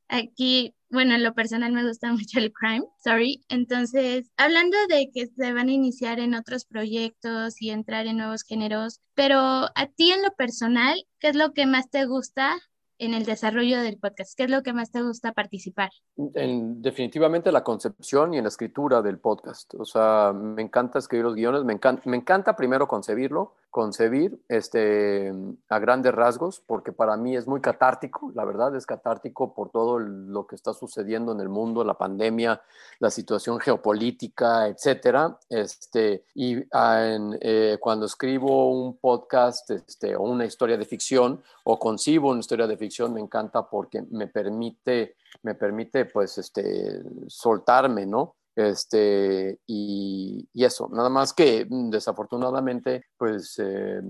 Aquí 0.08 0.76
bueno, 0.89 1.15
en 1.15 1.24
lo 1.24 1.34
personal 1.34 1.72
me 1.72 1.86
gusta 1.86 2.12
mucho 2.13 2.39
el 2.39 2.51
crime, 2.51 2.86
sorry. 3.03 3.41
Entonces, 3.50 4.32
hablando 4.38 4.77
de 4.89 5.10
que 5.13 5.27
se 5.27 5.53
van 5.53 5.70
a 5.70 5.74
iniciar 5.74 6.20
en 6.20 6.34
otros 6.34 6.65
proyectos 6.65 7.62
y 7.62 7.72
entrar 7.72 8.08
en 8.08 8.17
nuevos 8.17 8.44
géneros, 8.44 9.01
pero 9.13 9.39
a 9.39 9.88
ti 9.96 10.12
en 10.12 10.22
lo 10.22 10.32
personal, 10.32 11.03
¿qué 11.20 11.29
es 11.29 11.36
lo 11.36 11.53
que 11.53 11.65
más 11.65 11.89
te 11.89 12.06
gusta 12.06 12.58
en 13.00 13.13
el 13.13 13.25
desarrollo 13.25 13.82
del 13.82 13.98
podcast? 13.98 14.36
¿Qué 14.36 14.44
es 14.44 14.50
lo 14.50 14.63
que 14.63 14.74
más 14.74 14.91
te 14.91 15.01
gusta 15.01 15.34
participar? 15.34 15.89
En, 16.34 16.82
definitivamente 16.82 17.51
la 17.51 17.63
concepción 17.63 18.34
y 18.34 18.38
en 18.38 18.44
la 18.44 18.50
escritura 18.50 19.01
del 19.01 19.20
podcast. 19.20 19.74
O 19.75 19.86
sea, 19.86 20.34
me 20.34 20.62
encanta 20.62 21.00
escribir 21.00 21.25
los 21.25 21.36
guiones, 21.36 21.63
me 21.63 21.74
encanta, 21.74 22.03
me 22.06 22.17
encanta 22.17 22.56
primero 22.56 22.88
concebirlo, 22.88 23.56
concebir 23.77 24.43
este, 24.50 25.31
a 25.69 25.77
grandes 25.77 26.12
rasgos, 26.12 26.63
porque 26.65 26.91
para 26.91 27.15
mí 27.15 27.36
es 27.36 27.46
muy 27.46 27.62
catártico, 27.62 28.31
la 28.34 28.43
verdad 28.43 28.75
es 28.75 28.88
catártico 28.88 29.53
por 29.53 29.69
todo 29.69 30.00
lo 30.00 30.48
que 30.48 30.55
está 30.55 30.74
sucediendo 30.74 31.31
en 31.31 31.41
el 31.41 31.48
mundo, 31.48 31.84
la 31.84 31.93
pandemia, 31.93 32.60
la 32.98 33.12
situación 33.12 33.60
geopolítica, 33.60 34.67
etcétera. 34.67 35.38
Este, 35.48 36.25
y 36.34 36.63
ah, 36.74 37.19
eh, 37.39 37.77
cuando 37.79 38.07
escribo 38.07 38.72
un 38.72 38.98
podcast 38.98 39.69
este, 39.69 40.15
o 40.15 40.24
una 40.24 40.46
historia 40.46 40.75
de 40.75 40.86
ficción 40.86 41.43
o 41.63 41.77
concibo 41.77 42.31
una 42.31 42.39
historia 42.39 42.65
de 42.65 42.77
ficción, 42.77 43.13
me 43.13 43.22
encanta 43.22 43.69
porque 43.69 44.01
me 44.10 44.25
permite, 44.25 45.17
me 45.43 45.53
permite 45.53 46.05
pues, 46.05 46.39
este, 46.39 47.03
soltarme, 47.27 48.07
¿no? 48.07 48.38
Este, 48.58 49.60
y, 49.68 50.50
eso, 50.56 50.90
nada 50.92 51.10
más 51.10 51.32
que 51.32 51.68
mm, 51.70 51.92
desafortunadamente, 51.92 53.06
pues 53.16 53.54
eh, 53.60 54.02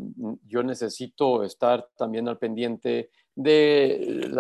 yo 0.48 0.64
necesito 0.64 1.44
estar 1.44 1.86
también 1.98 2.30
al 2.30 2.38
pendiente 2.38 3.12
de 3.36 4.32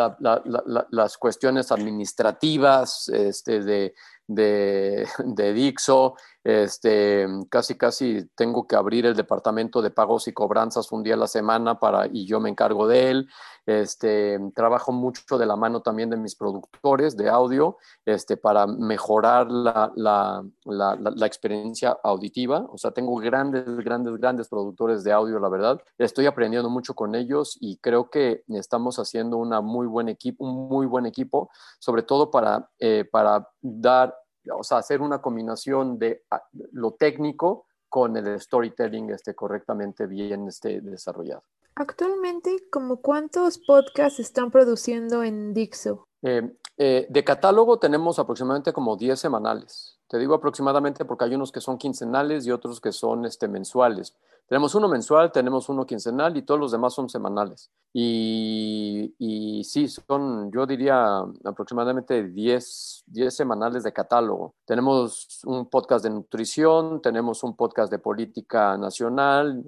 las 0.91 1.17
cuestiones 1.17 1.73
administrativas, 1.73 3.09
este, 3.09 3.59
de, 3.59 3.93
de, 4.27 5.07
de, 5.23 5.53
Dixo, 5.53 6.15
este, 6.43 7.27
casi 7.49 7.75
casi 7.75 8.27
tengo 8.35 8.67
que 8.67 8.75
abrir 8.75 9.05
el 9.05 9.15
departamento 9.15 9.81
de 9.81 9.91
pagos 9.91 10.27
y 10.27 10.33
cobranzas 10.33 10.91
un 10.91 11.03
día 11.03 11.15
a 11.15 11.17
la 11.17 11.27
semana 11.27 11.79
para, 11.79 12.07
y 12.07 12.25
yo 12.25 12.39
me 12.39 12.49
encargo 12.49 12.87
de 12.87 13.09
él. 13.09 13.29
Este, 13.67 14.39
trabajo 14.55 14.93
mucho 14.93 15.37
de 15.37 15.45
la 15.45 15.57
mano 15.57 15.81
también 15.81 16.09
de 16.09 16.15
mis 16.15 16.35
productores 16.35 17.17
de 17.17 17.27
audio 17.27 17.75
este, 18.05 18.37
para 18.37 18.65
mejorar 18.65 19.51
la, 19.51 19.91
la, 19.93 20.41
la, 20.63 20.95
la, 20.95 21.27
experiencia 21.27 21.97
auditiva. 22.01 22.65
O 22.71 22.77
sea, 22.77 22.91
tengo 22.91 23.17
grandes, 23.17 23.65
grandes, 23.79 24.15
grandes 24.15 24.47
productores 24.47 25.03
de 25.03 25.11
audio, 25.11 25.37
la 25.39 25.49
verdad. 25.49 25.81
Estoy 25.97 26.27
aprendiendo 26.27 26.69
mucho 26.69 26.93
con 26.93 27.13
ellos 27.13 27.57
y 27.59 27.75
creo 27.79 28.09
que 28.09 28.45
estamos 28.47 28.99
haciendo 28.99 29.35
una 29.35 29.59
muy 29.59 29.85
buen 29.85 30.07
equipo, 30.07 30.45
un 30.45 30.69
muy 30.69 30.85
buen 30.85 31.05
equipo, 31.05 31.49
sobre 31.77 32.03
todo 32.03 32.31
para, 32.31 32.69
eh, 32.79 33.03
para 33.11 33.49
dar, 33.61 34.16
o 34.55 34.63
sea, 34.63 34.79
hacer 34.79 35.01
una 35.01 35.21
combinación 35.21 35.97
de 35.97 36.23
ah, 36.31 36.43
lo 36.71 36.91
técnico 36.91 37.65
con 37.89 38.17
el 38.17 38.39
storytelling 38.39 39.11
este, 39.11 39.33
correctamente 39.33 40.07
bien 40.07 40.47
este, 40.47 40.81
desarrollado. 40.81 41.43
Actualmente, 41.75 42.57
¿como 42.71 43.01
cuántos 43.01 43.59
podcasts 43.59 44.19
están 44.19 44.51
produciendo 44.51 45.23
en 45.23 45.53
Dixo? 45.53 46.07
Eh, 46.23 46.51
eh, 46.77 47.07
de 47.09 47.23
catálogo 47.23 47.79
tenemos 47.79 48.17
aproximadamente 48.19 48.73
como 48.73 48.97
10 48.97 49.19
semanales. 49.19 49.96
Te 50.07 50.17
digo 50.17 50.33
aproximadamente 50.33 51.05
porque 51.05 51.25
hay 51.25 51.35
unos 51.35 51.51
que 51.51 51.61
son 51.61 51.77
quincenales 51.77 52.47
y 52.47 52.51
otros 52.51 52.79
que 52.79 52.91
son 52.91 53.25
este, 53.25 53.47
mensuales. 53.47 54.15
Tenemos 54.47 54.73
uno 54.75 54.87
mensual, 54.87 55.31
tenemos 55.33 55.67
uno 55.67 55.85
quincenal 55.85 56.37
y 56.37 56.43
todos 56.43 56.59
los 56.59 56.71
demás 56.71 56.93
son 56.93 57.09
semanales. 57.09 57.69
Y, 57.91 59.13
y 59.19 59.63
sí, 59.65 59.89
son, 59.89 60.49
yo 60.51 60.65
diría, 60.65 61.17
aproximadamente 61.43 62.23
10, 62.23 63.03
10 63.07 63.35
semanales 63.35 63.83
de 63.83 63.91
catálogo. 63.91 64.55
Tenemos 64.65 65.41
un 65.43 65.69
podcast 65.69 66.05
de 66.05 66.11
nutrición, 66.11 67.01
tenemos 67.01 67.43
un 67.43 67.57
podcast 67.57 67.91
de 67.91 67.99
política 67.99 68.77
nacional 68.77 69.63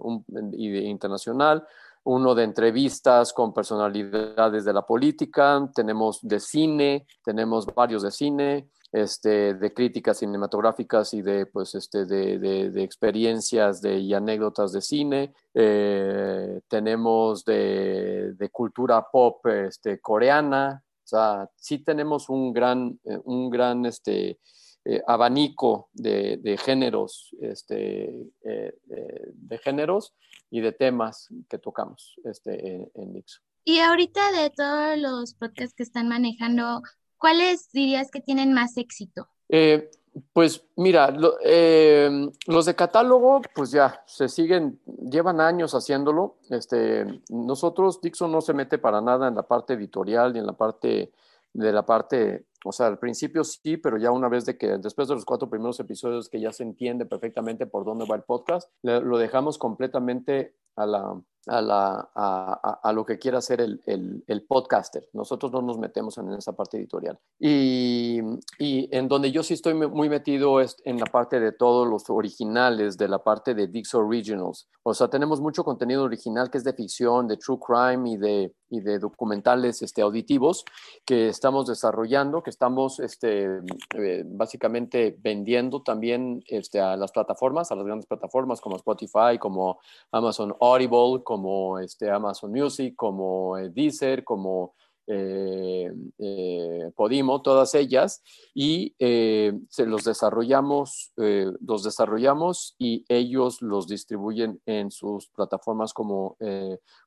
y 0.53 0.69
de 0.69 0.79
internacional 0.83 1.67
uno 2.03 2.33
de 2.33 2.43
entrevistas 2.43 3.33
con 3.33 3.53
personalidades 3.53 4.65
de 4.65 4.73
la 4.73 4.81
política, 4.83 5.69
tenemos 5.75 6.19
de 6.21 6.39
cine, 6.39 7.05
tenemos 7.23 7.65
varios 7.67 8.03
de 8.03 8.11
cine, 8.11 8.69
este, 8.91 9.53
de 9.53 9.73
críticas 9.73 10.17
cinematográficas 10.17 11.13
y 11.13 11.21
de, 11.21 11.45
pues, 11.45 11.75
este, 11.75 12.05
de, 12.05 12.39
de, 12.39 12.83
experiencias 12.83 13.81
de, 13.81 13.99
y 13.99 14.13
anécdotas 14.13 14.71
de 14.71 14.81
cine. 14.81 15.33
Eh, 15.53 16.61
tenemos 16.67 17.45
de, 17.45 18.49
cultura 18.51 19.05
pop 19.11 19.45
este, 19.47 19.99
coreana. 19.99 20.83
O 21.03 21.07
sea, 21.07 21.49
sí 21.55 21.79
tenemos 21.79 22.29
un 22.29 22.51
gran, 22.51 22.99
eh, 23.03 23.19
un 23.25 23.49
gran 23.49 23.85
este, 23.85 24.39
eh, 24.85 25.01
abanico 25.05 25.89
de, 25.93 26.59
géneros, 26.63 27.35
este, 27.41 28.11
de 28.41 29.57
géneros 29.63 30.15
y 30.49 30.61
de 30.61 30.71
temas 30.71 31.27
que 31.47 31.59
tocamos 31.59 32.15
este, 32.23 32.75
en, 32.75 32.91
en 32.95 33.23
Y 33.65 33.79
ahorita 33.79 34.31
de 34.31 34.49
todos 34.49 34.97
los 34.97 35.35
podcasts 35.35 35.75
que 35.75 35.83
están 35.83 36.07
manejando, 36.07 36.81
¿cuáles 37.19 37.71
dirías 37.71 38.09
que 38.09 38.21
tienen 38.21 38.53
más 38.53 38.77
éxito? 38.77 39.27
Eh, 39.49 39.89
pues 40.33 40.65
mira, 40.75 41.15
eh, 41.43 42.09
los 42.47 42.65
de 42.65 42.75
catálogo, 42.75 43.41
pues 43.53 43.71
ya 43.71 44.03
se 44.05 44.27
siguen, 44.27 44.79
llevan 45.09 45.39
años 45.39 45.73
haciéndolo. 45.73 46.37
Este, 46.49 47.05
nosotros, 47.29 48.01
Dixon 48.01 48.31
no 48.31 48.41
se 48.41 48.53
mete 48.53 48.77
para 48.77 49.01
nada 49.01 49.27
en 49.27 49.35
la 49.35 49.43
parte 49.43 49.73
editorial 49.73 50.33
ni 50.33 50.39
en 50.39 50.47
la 50.47 50.53
parte 50.53 51.11
de 51.53 51.71
la 51.71 51.85
parte, 51.85 52.45
o 52.63 52.71
sea, 52.71 52.87
al 52.87 52.99
principio 52.99 53.43
sí, 53.43 53.77
pero 53.77 53.97
ya 53.97 54.11
una 54.11 54.29
vez 54.29 54.45
de 54.45 54.57
que 54.57 54.77
después 54.77 55.07
de 55.07 55.15
los 55.15 55.25
cuatro 55.25 55.49
primeros 55.49 55.79
episodios 55.79 56.29
que 56.29 56.39
ya 56.39 56.51
se 56.51 56.63
entiende 56.63 57.05
perfectamente 57.05 57.65
por 57.65 57.85
dónde 57.85 58.05
va 58.05 58.15
el 58.15 58.23
podcast, 58.23 58.69
lo 58.83 59.17
dejamos 59.17 59.57
completamente 59.57 60.55
a 60.75 60.85
la, 60.85 61.21
a, 61.47 61.61
la, 61.61 62.09
a, 62.15 62.79
a, 62.83 62.93
lo 62.93 63.05
que 63.05 63.17
quiera 63.17 63.39
hacer 63.39 63.61
el, 63.61 63.81
el, 63.85 64.23
el, 64.27 64.43
podcaster. 64.43 65.07
Nosotros 65.13 65.51
no 65.51 65.61
nos 65.61 65.77
metemos 65.77 66.17
en 66.17 66.31
esa 66.33 66.53
parte 66.53 66.77
editorial. 66.77 67.19
Y, 67.39 68.19
y, 68.59 68.89
en 68.95 69.07
donde 69.07 69.31
yo 69.31 69.43
sí 69.43 69.53
estoy 69.53 69.73
muy 69.73 70.09
metido 70.09 70.61
es 70.61 70.77
en 70.85 70.99
la 70.99 71.05
parte 71.05 71.39
de 71.39 71.51
todos 71.51 71.87
los 71.87 72.09
originales, 72.09 72.97
de 72.97 73.07
la 73.07 73.23
parte 73.23 73.53
de 73.53 73.67
Dix 73.67 73.93
Originals. 73.95 74.67
O 74.83 74.93
sea, 74.93 75.07
tenemos 75.09 75.41
mucho 75.41 75.63
contenido 75.63 76.03
original 76.03 76.49
que 76.49 76.57
es 76.57 76.63
de 76.63 76.73
ficción, 76.73 77.27
de 77.27 77.37
true 77.37 77.59
crime 77.59 78.09
y 78.11 78.17
de, 78.17 78.53
y 78.69 78.81
de 78.81 78.99
documentales 78.99 79.81
este, 79.81 80.01
auditivos 80.01 80.63
que 81.05 81.29
estamos 81.29 81.67
desarrollando, 81.67 82.43
que 82.43 82.49
estamos 82.49 82.99
este, 82.99 83.59
eh, 83.95 84.23
básicamente 84.25 85.17
vendiendo 85.19 85.81
también 85.81 86.43
este, 86.47 86.79
a 86.79 86.95
las 86.95 87.11
plataformas, 87.11 87.71
a 87.71 87.75
las 87.75 87.85
grandes 87.85 88.05
plataformas 88.05 88.61
como 88.61 88.77
Spotify, 88.77 89.37
como 89.39 89.79
Amazon 90.11 90.55
Audible, 90.59 91.23
como 91.23 91.79
este, 91.79 92.09
Amazon 92.09 92.51
Music, 92.51 92.95
como 92.95 93.57
eh, 93.57 93.69
Deezer, 93.69 94.23
como 94.23 94.75
eh, 95.07 95.91
eh, 96.19 96.91
Podimo, 96.95 97.41
todas 97.41 97.73
ellas, 97.73 98.21
y 98.53 98.93
se 98.99 99.85
los 99.87 100.03
desarrollamos, 100.03 101.13
los 101.15 101.83
desarrollamos 101.83 102.75
y 102.77 103.05
ellos 103.09 103.63
los 103.63 103.87
distribuyen 103.87 104.61
en 104.67 104.91
sus 104.91 105.29
plataformas 105.29 105.93
como, 105.93 106.37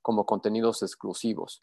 como 0.00 0.26
contenidos 0.26 0.82
exclusivos. 0.82 1.62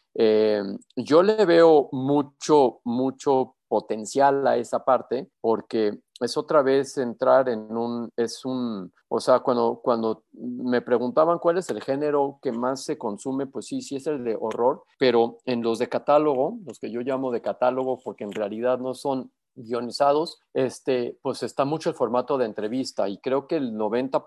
yo 0.96 1.22
le 1.22 1.44
veo 1.44 1.90
mucho, 1.92 2.80
mucho 2.84 3.56
potencial 3.68 4.46
a 4.46 4.56
esa 4.56 4.82
parte 4.84 5.28
porque 5.42 6.00
es 6.20 6.36
otra 6.36 6.62
vez 6.62 6.98
entrar 6.98 7.48
en 7.48 7.76
un, 7.76 8.10
es 8.16 8.44
un, 8.44 8.92
o 9.08 9.20
sea, 9.20 9.40
cuando, 9.40 9.80
cuando 9.82 10.24
me 10.32 10.82
preguntaban 10.82 11.38
cuál 11.38 11.58
es 11.58 11.68
el 11.70 11.82
género 11.82 12.38
que 12.42 12.52
más 12.52 12.84
se 12.84 12.98
consume, 12.98 13.46
pues 13.46 13.66
sí, 13.66 13.82
sí 13.82 13.96
es 13.96 14.06
el 14.06 14.22
de 14.24 14.36
horror, 14.38 14.82
pero 14.98 15.38
en 15.44 15.62
los 15.62 15.78
de 15.78 15.88
catálogo, 15.88 16.58
los 16.66 16.78
que 16.78 16.90
yo 16.90 17.00
llamo 17.00 17.32
de 17.32 17.40
catálogo, 17.40 17.98
porque 18.04 18.24
en 18.24 18.32
realidad 18.32 18.78
no 18.78 18.94
son 18.94 19.30
guionizados, 19.54 20.40
este, 20.54 21.18
pues 21.22 21.42
está 21.42 21.64
mucho 21.64 21.90
el 21.90 21.96
formato 21.96 22.38
de 22.38 22.46
entrevista 22.46 23.08
y 23.08 23.18
creo 23.18 23.46
que 23.46 23.56
el 23.56 23.72
90%, 23.72 24.20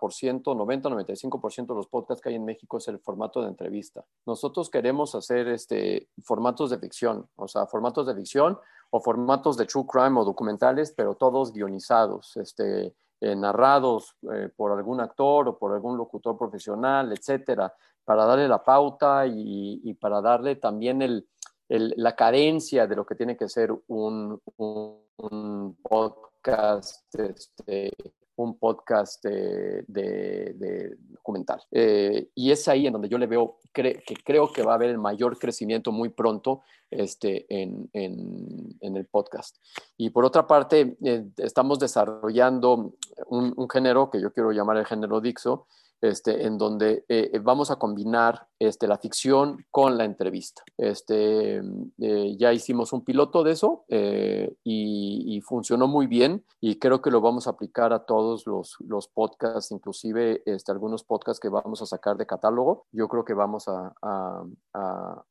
90-95% 0.43 1.67
de 1.67 1.75
los 1.75 1.87
podcasts 1.87 2.21
que 2.21 2.29
hay 2.29 2.35
en 2.35 2.45
México 2.45 2.77
es 2.77 2.87
el 2.87 2.99
formato 2.99 3.41
de 3.41 3.47
entrevista. 3.47 4.03
Nosotros 4.25 4.69
queremos 4.69 5.15
hacer 5.15 5.47
este, 5.47 6.09
formatos 6.23 6.69
de 6.69 6.79
ficción, 6.79 7.27
o 7.35 7.47
sea, 7.47 7.65
formatos 7.67 8.07
de 8.07 8.15
ficción 8.15 8.57
o 8.95 8.99
formatos 8.99 9.57
de 9.57 9.65
true 9.65 9.85
crime 9.87 10.19
o 10.19 10.23
documentales, 10.23 10.93
pero 10.95 11.15
todos 11.15 11.51
guionizados, 11.51 12.37
este, 12.37 12.93
eh, 13.21 13.35
narrados 13.35 14.15
eh, 14.31 14.49
por 14.55 14.71
algún 14.71 15.01
actor 15.01 15.47
o 15.47 15.57
por 15.57 15.73
algún 15.73 15.97
locutor 15.97 16.37
profesional, 16.37 17.11
etcétera, 17.11 17.73
para 18.05 18.25
darle 18.25 18.47
la 18.47 18.63
pauta 18.63 19.25
y, 19.25 19.91
para 19.99 20.21
darle 20.21 20.57
también 20.57 21.01
el, 21.01 21.27
la 21.69 22.15
carencia 22.15 22.85
de 22.85 22.95
lo 22.95 23.03
que 23.03 23.15
tiene 23.15 23.35
que 23.35 23.49
ser 23.49 23.73
un 23.87 24.39
podcast 25.81 27.15
este, 27.15 27.91
un 28.35 28.57
podcast 28.57 29.23
de, 29.23 30.95
documental. 31.09 31.61
Eh, 31.71 32.29
y 32.35 32.51
es 32.51 32.67
ahí 32.67 32.87
en 32.87 32.93
donde 32.93 33.09
yo 33.09 33.17
le 33.17 33.27
veo 33.27 33.59
que 33.73 34.03
creo 34.23 34.51
que 34.51 34.63
va 34.63 34.73
a 34.73 34.75
haber 34.75 34.89
el 34.89 34.97
mayor 34.97 35.37
crecimiento 35.39 35.91
muy 35.91 36.09
pronto 36.09 36.61
este, 36.91 37.45
en, 37.49 37.89
en, 37.93 38.77
en 38.79 38.97
el 38.97 39.05
podcast. 39.05 39.57
Y 39.97 40.11
por 40.11 40.25
otra 40.25 40.45
parte, 40.45 40.95
eh, 41.03 41.25
estamos 41.37 41.79
desarrollando 41.79 42.93
un, 43.27 43.53
un, 43.55 43.69
género 43.69 44.09
que 44.09 44.21
yo 44.21 44.31
quiero 44.31 44.51
llamar 44.51 44.77
el 44.77 44.85
género 44.85 45.21
Dixo, 45.21 45.65
este, 46.03 46.45
en 46.45 46.57
donde 46.57 47.05
eh, 47.07 47.31
eh, 47.31 47.39
vamos 47.39 47.71
a 47.71 47.77
combinar 47.77 48.45
este, 48.59 48.87
la 48.87 48.97
ficción 48.97 49.65
con 49.71 49.97
la 49.97 50.03
entrevista. 50.03 50.61
Este, 50.77 51.61
eh, 52.01 52.35
ya 52.37 52.51
hicimos 52.51 52.91
un 52.91 53.05
piloto 53.05 53.41
de 53.41 53.53
eso 53.53 53.85
y, 53.87 55.39
funcionó 55.45 55.87
muy 55.87 56.07
bien 56.07 56.45
y 56.61 56.79
creo 56.79 57.01
que 57.01 57.11
lo 57.11 57.19
vamos 57.19 57.47
a 57.47 57.51
aplicar 57.51 57.91
a 57.91 58.05
todos 58.05 58.47
los, 58.47 58.77
los 58.79 59.07
podcasts, 59.07 59.71
inclusive 59.71 60.41
este, 60.45 60.71
algunos 60.71 61.03
podcasts 61.03 61.39
que 61.39 61.49
vamos 61.49 61.81
a 61.81 61.85
sacar 61.85 62.15
de 62.17 62.25
catálogo. 62.25 62.85
Yo 62.91 63.07
creo 63.09 63.25
que 63.25 63.33
vamos 63.33 63.67
a, 63.67 63.93
a, 64.01 64.43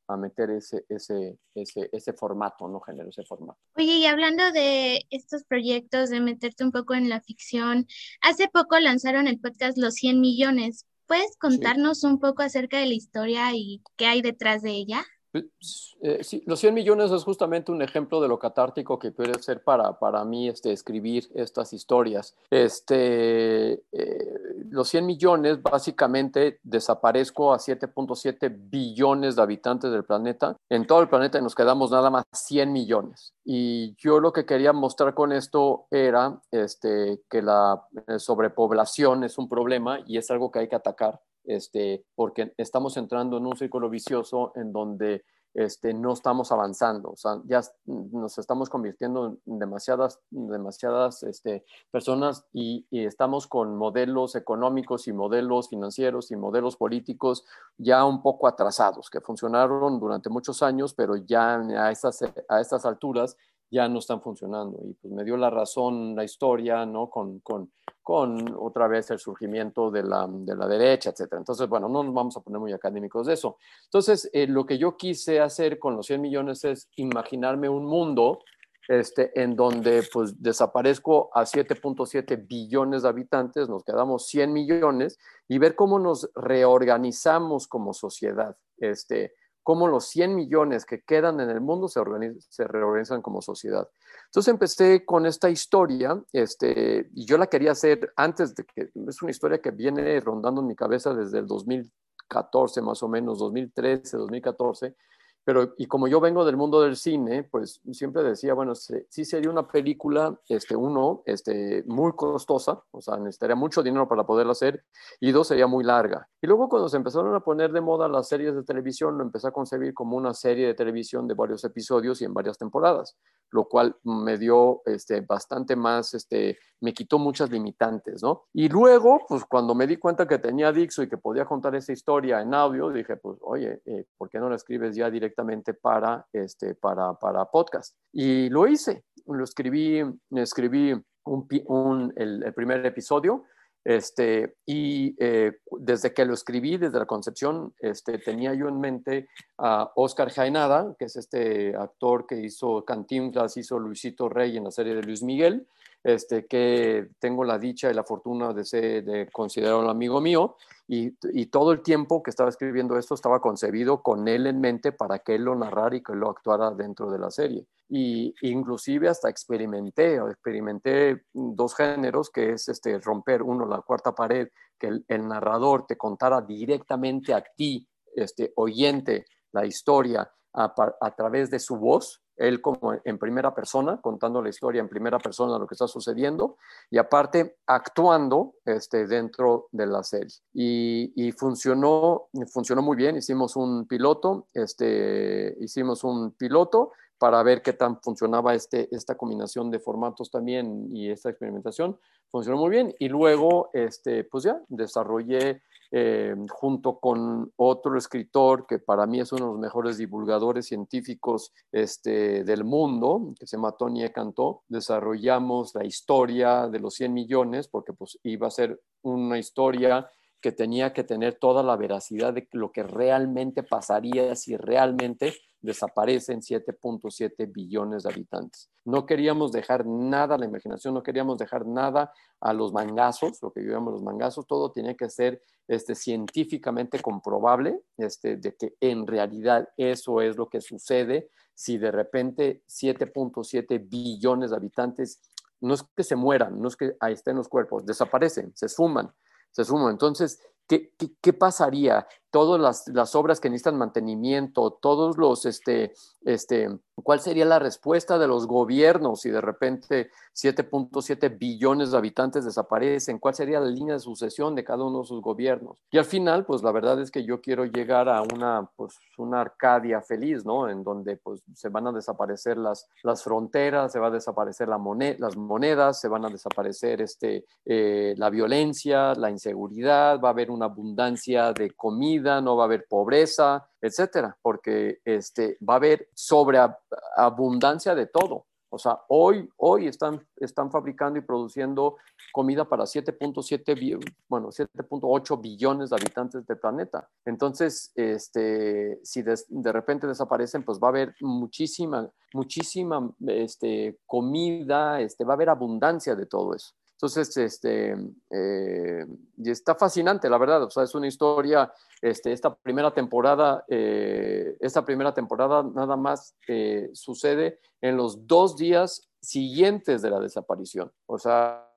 a, 0.06 0.16
meter 0.18 0.50
ese, 0.50 0.84
ese, 0.88 1.38
ese, 1.54 1.88
ese 1.92 2.12
formato, 2.12 2.68
¿no? 2.68 2.80
Género, 2.80 3.08
ese 3.08 3.24
formato. 3.24 3.58
Oye, 3.76 3.96
y 3.96 4.06
hablando 4.06 4.52
de 4.52 5.06
estos 5.10 5.44
proyectos, 5.44 6.10
de 6.10 6.20
meterte 6.20 6.62
un 6.62 6.72
poco 6.72 6.94
en 6.94 7.08
la 7.08 7.22
ficción, 7.22 7.86
hace 8.20 8.48
poco 8.48 8.78
lanzaron 8.78 9.26
el 9.26 9.40
podcast 9.40 9.78
Los 9.78 9.94
100 9.94 10.20
millones 10.20 10.61
¿Puedes 11.06 11.36
contarnos 11.38 12.04
un 12.04 12.18
poco 12.18 12.42
acerca 12.42 12.78
de 12.78 12.86
la 12.86 12.94
historia 12.94 13.50
y 13.54 13.82
qué 13.96 14.06
hay 14.06 14.22
detrás 14.22 14.62
de 14.62 14.70
ella? 14.70 15.04
Pues, 15.32 15.96
eh, 16.02 16.42
los 16.46 16.60
100 16.60 16.74
millones 16.74 17.10
es 17.10 17.24
justamente 17.24 17.72
un 17.72 17.80
ejemplo 17.80 18.20
de 18.20 18.28
lo 18.28 18.38
catártico 18.38 18.98
que 18.98 19.12
puede 19.12 19.42
ser 19.42 19.64
para, 19.64 19.98
para 19.98 20.24
mí 20.24 20.48
este, 20.48 20.72
escribir 20.72 21.30
estas 21.34 21.72
historias. 21.72 22.36
Este, 22.50 23.82
eh, 23.92 24.38
los 24.68 24.88
100 24.90 25.06
millones, 25.06 25.62
básicamente 25.62 26.60
desaparezco 26.62 27.54
a 27.54 27.58
7.7 27.58 28.54
billones 28.70 29.36
de 29.36 29.42
habitantes 29.42 29.90
del 29.90 30.04
planeta. 30.04 30.56
En 30.68 30.86
todo 30.86 31.00
el 31.00 31.08
planeta 31.08 31.40
nos 31.40 31.54
quedamos 31.54 31.90
nada 31.90 32.10
más 32.10 32.24
100 32.32 32.70
millones. 32.70 33.32
Y 33.44 33.96
yo 33.96 34.20
lo 34.20 34.32
que 34.32 34.44
quería 34.44 34.74
mostrar 34.74 35.14
con 35.14 35.32
esto 35.32 35.86
era 35.90 36.40
este, 36.50 37.22
que 37.30 37.40
la 37.40 37.82
eh, 38.06 38.18
sobrepoblación 38.18 39.24
es 39.24 39.38
un 39.38 39.48
problema 39.48 40.00
y 40.06 40.18
es 40.18 40.30
algo 40.30 40.50
que 40.50 40.58
hay 40.58 40.68
que 40.68 40.76
atacar 40.76 41.20
este, 41.44 42.04
porque 42.14 42.52
estamos 42.56 42.96
entrando 42.96 43.36
en 43.36 43.46
un 43.46 43.56
círculo 43.56 43.90
vicioso 43.90 44.52
en 44.54 44.72
donde 44.72 45.24
este, 45.54 45.92
no 45.92 46.14
estamos 46.14 46.50
avanzando, 46.50 47.14
ya 47.44 47.60
nos 47.84 48.38
estamos 48.38 48.70
convirtiendo 48.70 49.36
en 49.46 49.58
demasiadas, 49.58 50.18
demasiadas 50.30 51.22
este, 51.24 51.64
personas 51.90 52.46
y, 52.54 52.86
estamos 52.90 53.46
con 53.46 53.76
modelos 53.76 54.34
económicos 54.34 55.08
y 55.08 55.12
modelos 55.12 55.68
financieros 55.68 56.30
y 56.30 56.36
modelos 56.36 56.76
políticos 56.76 57.44
ya 57.76 58.04
un 58.06 58.22
poco 58.22 58.48
atrasados, 58.48 59.10
que 59.10 59.20
funcionaron 59.20 60.00
durante 60.00 60.30
muchos 60.30 60.62
años, 60.62 60.94
pero 60.94 61.16
ya 61.16 61.56
a 61.56 61.90
estas, 61.90 62.22
a 62.48 62.60
estas 62.60 62.86
alturas 62.86 63.36
ya 63.70 63.88
no 63.88 63.98
están 63.98 64.20
funcionando. 64.22 64.78
Y 64.84 64.94
pues 64.94 65.12
me 65.12 65.24
dio 65.24 65.36
la 65.36 65.50
razón 65.50 66.14
la 66.14 66.24
historia, 66.24 66.86
¿no? 66.86 67.10
Con, 67.10 67.40
con, 67.40 67.72
con 68.02 68.56
otra 68.58 68.88
vez 68.88 69.10
el 69.10 69.18
surgimiento 69.18 69.90
de 69.90 70.02
la, 70.02 70.26
de 70.28 70.56
la, 70.56 70.66
derecha, 70.66 71.10
etcétera. 71.10 71.38
Entonces, 71.38 71.68
bueno, 71.68 71.88
no 71.88 72.02
nos 72.02 72.12
vamos 72.12 72.36
a 72.36 72.40
poner 72.40 72.60
muy 72.60 72.72
académicos 72.72 73.26
de 73.26 73.34
eso. 73.34 73.58
Entonces, 73.84 74.28
eh, 74.32 74.46
lo 74.46 74.66
que 74.66 74.78
yo 74.78 74.96
quise 74.96 75.40
hacer 75.40 75.78
con 75.78 75.96
los 75.96 76.06
100 76.06 76.20
millones 76.20 76.64
es 76.64 76.88
imaginarme 76.96 77.68
un 77.68 77.84
mundo 77.84 78.40
este, 78.88 79.40
en 79.40 79.54
donde 79.54 80.02
pues 80.12 80.42
desaparezco 80.42 81.30
a 81.32 81.44
7.7 81.44 82.46
billones 82.48 83.02
de 83.02 83.08
habitantes, 83.08 83.68
nos 83.68 83.84
quedamos 83.84 84.26
100 84.26 84.52
millones 84.52 85.18
y 85.46 85.58
ver 85.58 85.76
cómo 85.76 85.98
nos 86.00 86.28
reorganizamos 86.34 87.68
como 87.68 87.94
sociedad. 87.94 88.56
Este, 88.78 89.34
cómo 89.62 89.88
los 89.88 90.08
100 90.08 90.34
millones 90.34 90.84
que 90.84 91.02
quedan 91.02 91.40
en 91.40 91.50
el 91.50 91.60
mundo 91.60 91.88
se, 91.88 92.00
se 92.48 92.64
reorganizan 92.66 93.22
como 93.22 93.40
sociedad. 93.42 93.88
Entonces 94.26 94.50
empecé 94.50 95.04
con 95.04 95.26
esta 95.26 95.50
historia, 95.50 96.20
este, 96.32 97.10
y 97.14 97.26
yo 97.26 97.38
la 97.38 97.46
quería 97.46 97.72
hacer 97.72 98.12
antes 98.16 98.54
de 98.54 98.64
que, 98.64 98.90
es 99.08 99.22
una 99.22 99.30
historia 99.30 99.60
que 99.60 99.70
viene 99.70 100.18
rondando 100.20 100.60
en 100.60 100.66
mi 100.66 100.74
cabeza 100.74 101.14
desde 101.14 101.38
el 101.38 101.46
2014 101.46 102.82
más 102.82 103.02
o 103.02 103.08
menos, 103.08 103.38
2013, 103.38 104.16
2014, 104.16 104.96
pero 105.44 105.74
y 105.76 105.86
como 105.86 106.06
yo 106.06 106.20
vengo 106.20 106.44
del 106.44 106.56
mundo 106.56 106.80
del 106.80 106.96
cine, 106.96 107.42
pues 107.44 107.80
siempre 107.92 108.22
decía, 108.22 108.54
bueno, 108.54 108.74
sí 108.74 109.24
sería 109.24 109.50
una 109.50 109.66
película, 109.66 110.38
este, 110.48 110.76
uno, 110.76 111.22
este, 111.26 111.82
muy 111.86 112.12
costosa, 112.12 112.82
o 112.90 113.00
sea, 113.00 113.16
necesitaría 113.16 113.56
mucho 113.56 113.82
dinero 113.82 114.08
para 114.08 114.24
poderla 114.24 114.52
hacer, 114.52 114.84
y 115.20 115.32
dos, 115.32 115.48
sería 115.48 115.66
muy 115.66 115.84
larga. 115.84 116.28
Y 116.40 116.46
luego 116.46 116.68
cuando 116.68 116.88
se 116.88 116.96
empezaron 116.96 117.34
a 117.34 117.40
poner 117.40 117.72
de 117.72 117.80
moda 117.80 118.08
las 118.08 118.28
series 118.28 118.54
de 118.54 118.62
televisión, 118.62 119.18
lo 119.18 119.24
empecé 119.24 119.48
a 119.48 119.52
concebir 119.52 119.94
como 119.94 120.16
una 120.16 120.32
serie 120.32 120.66
de 120.66 120.74
televisión 120.74 121.26
de 121.26 121.34
varios 121.34 121.64
episodios 121.64 122.22
y 122.22 122.24
en 122.24 122.34
varias 122.34 122.58
temporadas, 122.58 123.16
lo 123.50 123.64
cual 123.64 123.96
me 124.04 124.38
dio 124.38 124.82
este, 124.86 125.20
bastante 125.22 125.74
más, 125.74 126.14
este, 126.14 126.58
me 126.80 126.92
quitó 126.92 127.18
muchas 127.18 127.50
limitantes, 127.50 128.22
¿no? 128.22 128.44
Y 128.52 128.68
luego, 128.68 129.20
pues 129.28 129.44
cuando 129.44 129.74
me 129.74 129.86
di 129.86 129.96
cuenta 129.96 130.26
que 130.26 130.38
tenía 130.38 130.72
Dixo 130.72 131.02
y 131.02 131.08
que 131.08 131.18
podía 131.18 131.44
contar 131.44 131.74
esa 131.74 131.92
historia 131.92 132.40
en 132.40 132.54
audio, 132.54 132.90
dije, 132.90 133.16
pues, 133.16 133.38
oye, 133.42 133.80
eh, 133.84 134.04
¿por 134.16 134.28
qué 134.28 134.38
no 134.38 134.48
la 134.48 134.56
escribes 134.56 134.94
ya 134.94 135.10
directamente? 135.10 135.31
Directamente 135.32 135.74
para, 135.74 136.26
este, 136.32 136.74
para, 136.74 137.14
para 137.14 137.46
podcast. 137.46 137.96
Y 138.12 138.48
lo 138.50 138.66
hice, 138.66 139.04
lo 139.26 139.44
escribí, 139.44 140.02
escribí 140.30 140.94
un, 141.24 142.12
el, 142.16 142.52
primer 142.54 142.84
episodio. 142.84 143.44
Este, 143.84 144.54
y 144.64 145.16
eh, 145.18 145.58
desde 145.80 146.14
que 146.14 146.24
lo 146.24 146.34
escribí, 146.34 146.76
desde 146.76 147.00
la 147.00 147.06
concepción, 147.06 147.74
este, 147.80 148.18
tenía 148.18 148.54
yo 148.54 148.68
en 148.68 148.78
mente 148.78 149.28
a 149.58 149.90
Oscar 149.96 150.30
Jaenada, 150.30 150.94
que 150.96 151.06
es 151.06 151.16
este 151.16 151.74
actor 151.74 152.26
que 152.28 152.36
hizo 152.36 152.84
Cantinflas, 152.84 153.56
hizo 153.56 153.80
Luisito 153.80 154.28
Rey 154.28 154.56
en 154.56 154.64
la 154.64 154.70
serie 154.70 154.94
de 154.94 155.02
Luis 155.02 155.24
Miguel, 155.24 155.66
este, 156.04 156.46
que 156.46 157.10
tengo 157.18 157.44
la 157.44 157.58
dicha 157.58 157.90
y 157.90 157.94
la 157.94 158.04
fortuna 158.04 158.52
de, 158.52 158.64
ser, 158.64 159.04
de 159.04 159.28
un 159.74 159.88
amigo 159.88 160.20
mío, 160.20 160.56
y, 160.88 161.46
todo 161.46 161.72
el 161.72 161.80
tiempo 161.80 162.22
que 162.22 162.30
estaba 162.30 162.50
escribiendo 162.50 162.98
esto 162.98 163.14
estaba 163.14 163.40
concebido 163.40 164.02
con 164.02 164.28
él 164.28 164.46
en 164.46 164.60
mente 164.60 164.92
para 164.92 165.20
que 165.20 165.36
él 165.36 165.44
lo 165.44 165.54
narrara 165.54 165.96
y 165.96 166.02
que 166.02 166.14
lo 166.14 166.28
actuara 166.28 166.70
dentro 166.70 167.10
de 167.10 167.18
la 167.18 167.30
serie. 167.30 167.66
Y 167.88 168.34
inclusive 168.42 169.08
hasta 169.08 169.30
experimenté, 169.30 170.16
experimenté 170.16 171.24
dos 171.32 171.74
géneros, 171.74 172.30
que 172.30 172.52
es 172.52 172.68
este, 172.68 172.98
romper, 172.98 173.42
uno, 173.42 173.64
la 173.64 173.80
cuarta 173.80 174.14
pared, 174.14 174.48
que 174.78 174.88
el, 175.08 175.28
narrador 175.28 175.86
te 175.86 175.96
contara 175.96 176.42
directamente 176.42 177.32
a 177.32 177.42
ti, 177.42 177.88
este, 178.14 178.52
oyente, 178.56 179.24
la 179.52 179.64
historia 179.64 180.30
a 180.52 181.14
través 181.16 181.50
de 181.50 181.58
su 181.58 181.76
voz, 181.76 182.21
él 182.36 182.60
como 182.60 182.94
en 183.04 183.18
primera 183.18 183.54
persona, 183.54 184.00
contando 184.00 184.42
la 184.42 184.48
historia 184.48 184.80
en 184.80 184.88
primera 184.88 185.18
persona 185.18 185.58
lo 185.58 185.66
que 185.66 185.74
está 185.74 185.86
sucediendo 185.86 186.56
y 186.90 186.98
aparte 186.98 187.56
actuando 187.66 188.54
este, 188.64 189.06
dentro 189.06 189.68
de 189.72 189.86
la 189.86 190.02
serie. 190.02 190.34
Y, 190.54 191.32
funcionó, 191.32 192.28
funcionó 192.52 192.82
muy 192.82 192.96
bien, 192.96 193.16
hicimos 193.16 193.56
un 193.56 193.86
piloto, 193.86 194.48
este, 194.54 195.56
hicimos 195.60 196.04
un 196.04 196.32
piloto 196.32 196.92
para 197.22 197.40
ver 197.44 197.62
qué 197.62 197.72
tan 197.72 198.00
funcionaba 198.00 198.52
este, 198.52 198.88
esta 198.90 199.14
combinación 199.14 199.70
de 199.70 199.78
formatos 199.78 200.28
también 200.28 200.88
y 200.92 201.08
esta 201.08 201.30
experimentación. 201.30 201.96
Funcionó 202.28 202.58
muy 202.58 202.70
bien 202.70 202.92
y 202.98 203.08
luego, 203.08 203.70
este, 203.74 204.24
pues 204.24 204.42
ya, 204.42 204.60
desarrollé 204.66 205.62
eh, 205.92 206.34
junto 206.50 206.98
con 206.98 207.52
otro 207.54 207.96
escritor 207.96 208.66
que 208.66 208.80
para 208.80 209.06
mí 209.06 209.20
es 209.20 209.30
uno 209.30 209.44
de 209.44 209.52
los 209.52 209.60
mejores 209.60 209.98
divulgadores 209.98 210.66
científicos 210.66 211.52
este, 211.70 212.42
del 212.42 212.64
mundo, 212.64 213.34
que 213.38 213.46
se 213.46 213.56
llama 213.56 213.76
Tony 213.78 214.10
Cantó, 214.10 214.64
desarrollamos 214.66 215.76
la 215.76 215.84
historia 215.84 216.66
de 216.66 216.80
los 216.80 216.94
100 216.94 217.14
millones, 217.14 217.68
porque 217.68 217.92
pues 217.92 218.18
iba 218.24 218.48
a 218.48 218.50
ser 218.50 218.80
una 219.02 219.38
historia 219.38 220.10
que 220.40 220.50
tenía 220.50 220.92
que 220.92 221.04
tener 221.04 221.34
toda 221.34 221.62
la 221.62 221.76
veracidad 221.76 222.34
de 222.34 222.48
lo 222.50 222.72
que 222.72 222.82
realmente 222.82 223.62
pasaría 223.62 224.34
si 224.34 224.56
realmente 224.56 225.34
desaparecen 225.62 226.40
7.7 226.40 227.50
billones 227.50 228.02
de 228.02 228.10
habitantes. 228.10 228.68
No 228.84 229.06
queríamos 229.06 229.52
dejar 229.52 229.86
nada 229.86 230.34
a 230.34 230.38
la 230.38 230.44
imaginación, 230.44 230.92
no 230.92 231.02
queríamos 231.02 231.38
dejar 231.38 231.64
nada 231.66 232.12
a 232.40 232.52
los 232.52 232.72
mangazos, 232.72 233.40
lo 233.40 233.52
que 233.52 233.60
llamamos 233.60 233.94
los 233.94 234.02
mangazos, 234.02 234.46
todo 234.46 234.72
tenía 234.72 234.94
que 234.94 235.08
ser 235.08 235.40
este, 235.68 235.94
científicamente 235.94 237.00
comprobable, 237.00 237.80
este, 237.96 238.36
de 238.36 238.54
que 238.56 238.74
en 238.80 239.06
realidad 239.06 239.68
eso 239.76 240.20
es 240.20 240.36
lo 240.36 240.48
que 240.48 240.60
sucede 240.60 241.30
si 241.54 241.78
de 241.78 241.92
repente 241.92 242.62
7.7 242.68 243.88
billones 243.88 244.50
de 244.50 244.56
habitantes, 244.56 245.20
no 245.60 245.74
es 245.74 245.84
que 245.94 246.02
se 246.02 246.16
mueran, 246.16 246.60
no 246.60 246.66
es 246.66 246.76
que 246.76 246.96
ahí 246.98 247.12
estén 247.12 247.36
los 247.36 247.48
cuerpos, 247.48 247.86
desaparecen, 247.86 248.52
se 248.56 248.68
suman, 248.68 249.12
se 249.52 249.64
suman. 249.64 249.92
Entonces, 249.92 250.40
¿qué, 250.66 250.92
qué, 250.98 251.12
qué 251.20 251.32
pasaría? 251.32 252.06
Todas 252.32 252.60
las, 252.60 252.88
las, 252.88 253.14
obras 253.14 253.40
que 253.40 253.50
necesitan 253.50 253.76
mantenimiento, 253.76 254.70
todos 254.70 255.18
los, 255.18 255.44
este, 255.44 255.92
este, 256.22 256.68
cuál 256.94 257.20
sería 257.20 257.44
la 257.44 257.58
respuesta 257.58 258.18
de 258.18 258.26
los 258.26 258.46
gobiernos 258.46 259.20
si 259.20 259.30
de 259.30 259.40
repente 259.40 260.10
7.7 260.34 261.38
billones 261.38 261.90
de 261.90 261.98
habitantes 261.98 262.44
desaparecen, 262.44 263.18
cuál 263.18 263.34
sería 263.34 263.60
la 263.60 263.66
línea 263.66 263.94
de 263.94 264.00
sucesión 264.00 264.54
de 264.54 264.64
cada 264.64 264.82
uno 264.82 265.00
de 265.00 265.06
sus 265.06 265.20
gobiernos. 265.20 265.76
Y 265.90 265.98
al 265.98 266.06
final, 266.06 266.46
pues 266.46 266.62
la 266.62 266.72
verdad 266.72 267.00
es 267.00 267.10
que 267.10 267.22
yo 267.24 267.42
quiero 267.42 267.66
llegar 267.66 268.08
a 268.08 268.22
una, 268.22 268.68
pues, 268.76 268.98
una 269.18 269.42
Arcadia 269.42 270.00
feliz, 270.00 270.46
¿no? 270.46 270.70
En 270.70 270.82
donde 270.82 271.16
pues 271.16 271.42
se 271.54 271.68
van 271.68 271.86
a 271.86 271.92
desaparecer 271.92 272.56
las, 272.56 272.88
las 273.02 273.22
fronteras, 273.22 273.92
se 273.92 273.98
va 273.98 274.06
a 274.06 274.10
desaparecer 274.10 274.68
la 274.68 274.78
moneda, 274.78 275.16
las 275.18 275.36
monedas, 275.36 276.00
se 276.00 276.08
van 276.08 276.24
a 276.24 276.30
desaparecer 276.30 277.02
este, 277.02 277.44
eh, 277.66 278.14
la 278.16 278.30
violencia, 278.30 279.14
la 279.14 279.30
inseguridad, 279.30 280.18
va 280.18 280.28
a 280.28 280.32
haber 280.32 280.50
una 280.50 280.66
abundancia 280.66 281.52
de 281.52 281.70
comida, 281.72 282.21
no 282.22 282.56
va 282.56 282.64
a 282.64 282.66
haber 282.66 282.86
pobreza, 282.88 283.68
etcétera, 283.80 284.36
porque 284.40 285.00
este, 285.04 285.58
va 285.68 285.74
a 285.74 285.76
haber 285.76 286.08
sobreabundancia 286.14 287.94
de 287.94 288.06
todo. 288.06 288.46
O 288.74 288.78
sea, 288.78 289.02
hoy, 289.08 289.46
hoy 289.58 289.86
están, 289.86 290.26
están 290.36 290.70
fabricando 290.70 291.18
y 291.18 291.22
produciendo 291.22 291.96
comida 292.32 292.64
para 292.64 292.84
7.7, 292.84 294.00
bueno, 294.28 294.48
7.8 294.48 295.42
billones 295.42 295.90
de 295.90 295.96
habitantes 295.96 296.46
del 296.46 296.58
planeta. 296.58 297.06
Entonces, 297.26 297.92
este, 297.94 298.98
si 299.04 299.20
de, 299.20 299.38
de, 299.48 299.72
repente 299.72 300.06
desaparecen, 300.06 300.62
pues 300.62 300.78
va 300.78 300.86
a 300.86 300.90
haber 300.90 301.14
muchísima, 301.20 302.08
muchísima 302.32 303.12
este, 303.26 303.98
comida, 304.06 305.02
este, 305.02 305.24
va 305.24 305.34
a 305.34 305.36
haber 305.36 305.50
abundancia 305.50 306.14
de 306.14 306.24
todo 306.24 306.54
eso. 306.54 306.72
Entonces, 307.02 307.36
este, 307.36 307.96
eh, 308.30 309.06
y 309.36 309.50
está 309.50 309.74
fascinante, 309.74 310.30
la 310.30 310.38
verdad. 310.38 310.62
O 310.62 310.70
sea, 310.70 310.84
es 310.84 310.94
una 310.94 311.08
historia, 311.08 311.72
este, 312.00 312.32
esta 312.32 312.54
primera 312.54 312.94
temporada, 312.94 313.64
eh, 313.66 314.56
esta 314.60 314.84
primera 314.84 315.12
temporada 315.12 315.64
nada 315.64 315.96
más 315.96 316.36
eh, 316.46 316.90
sucede 316.92 317.58
en 317.80 317.96
los 317.96 318.28
dos 318.28 318.54
días 318.54 319.10
siguientes 319.20 320.00
de 320.00 320.10
la 320.10 320.20
desaparición. 320.20 320.92
O 321.06 321.18
sea, 321.18 321.68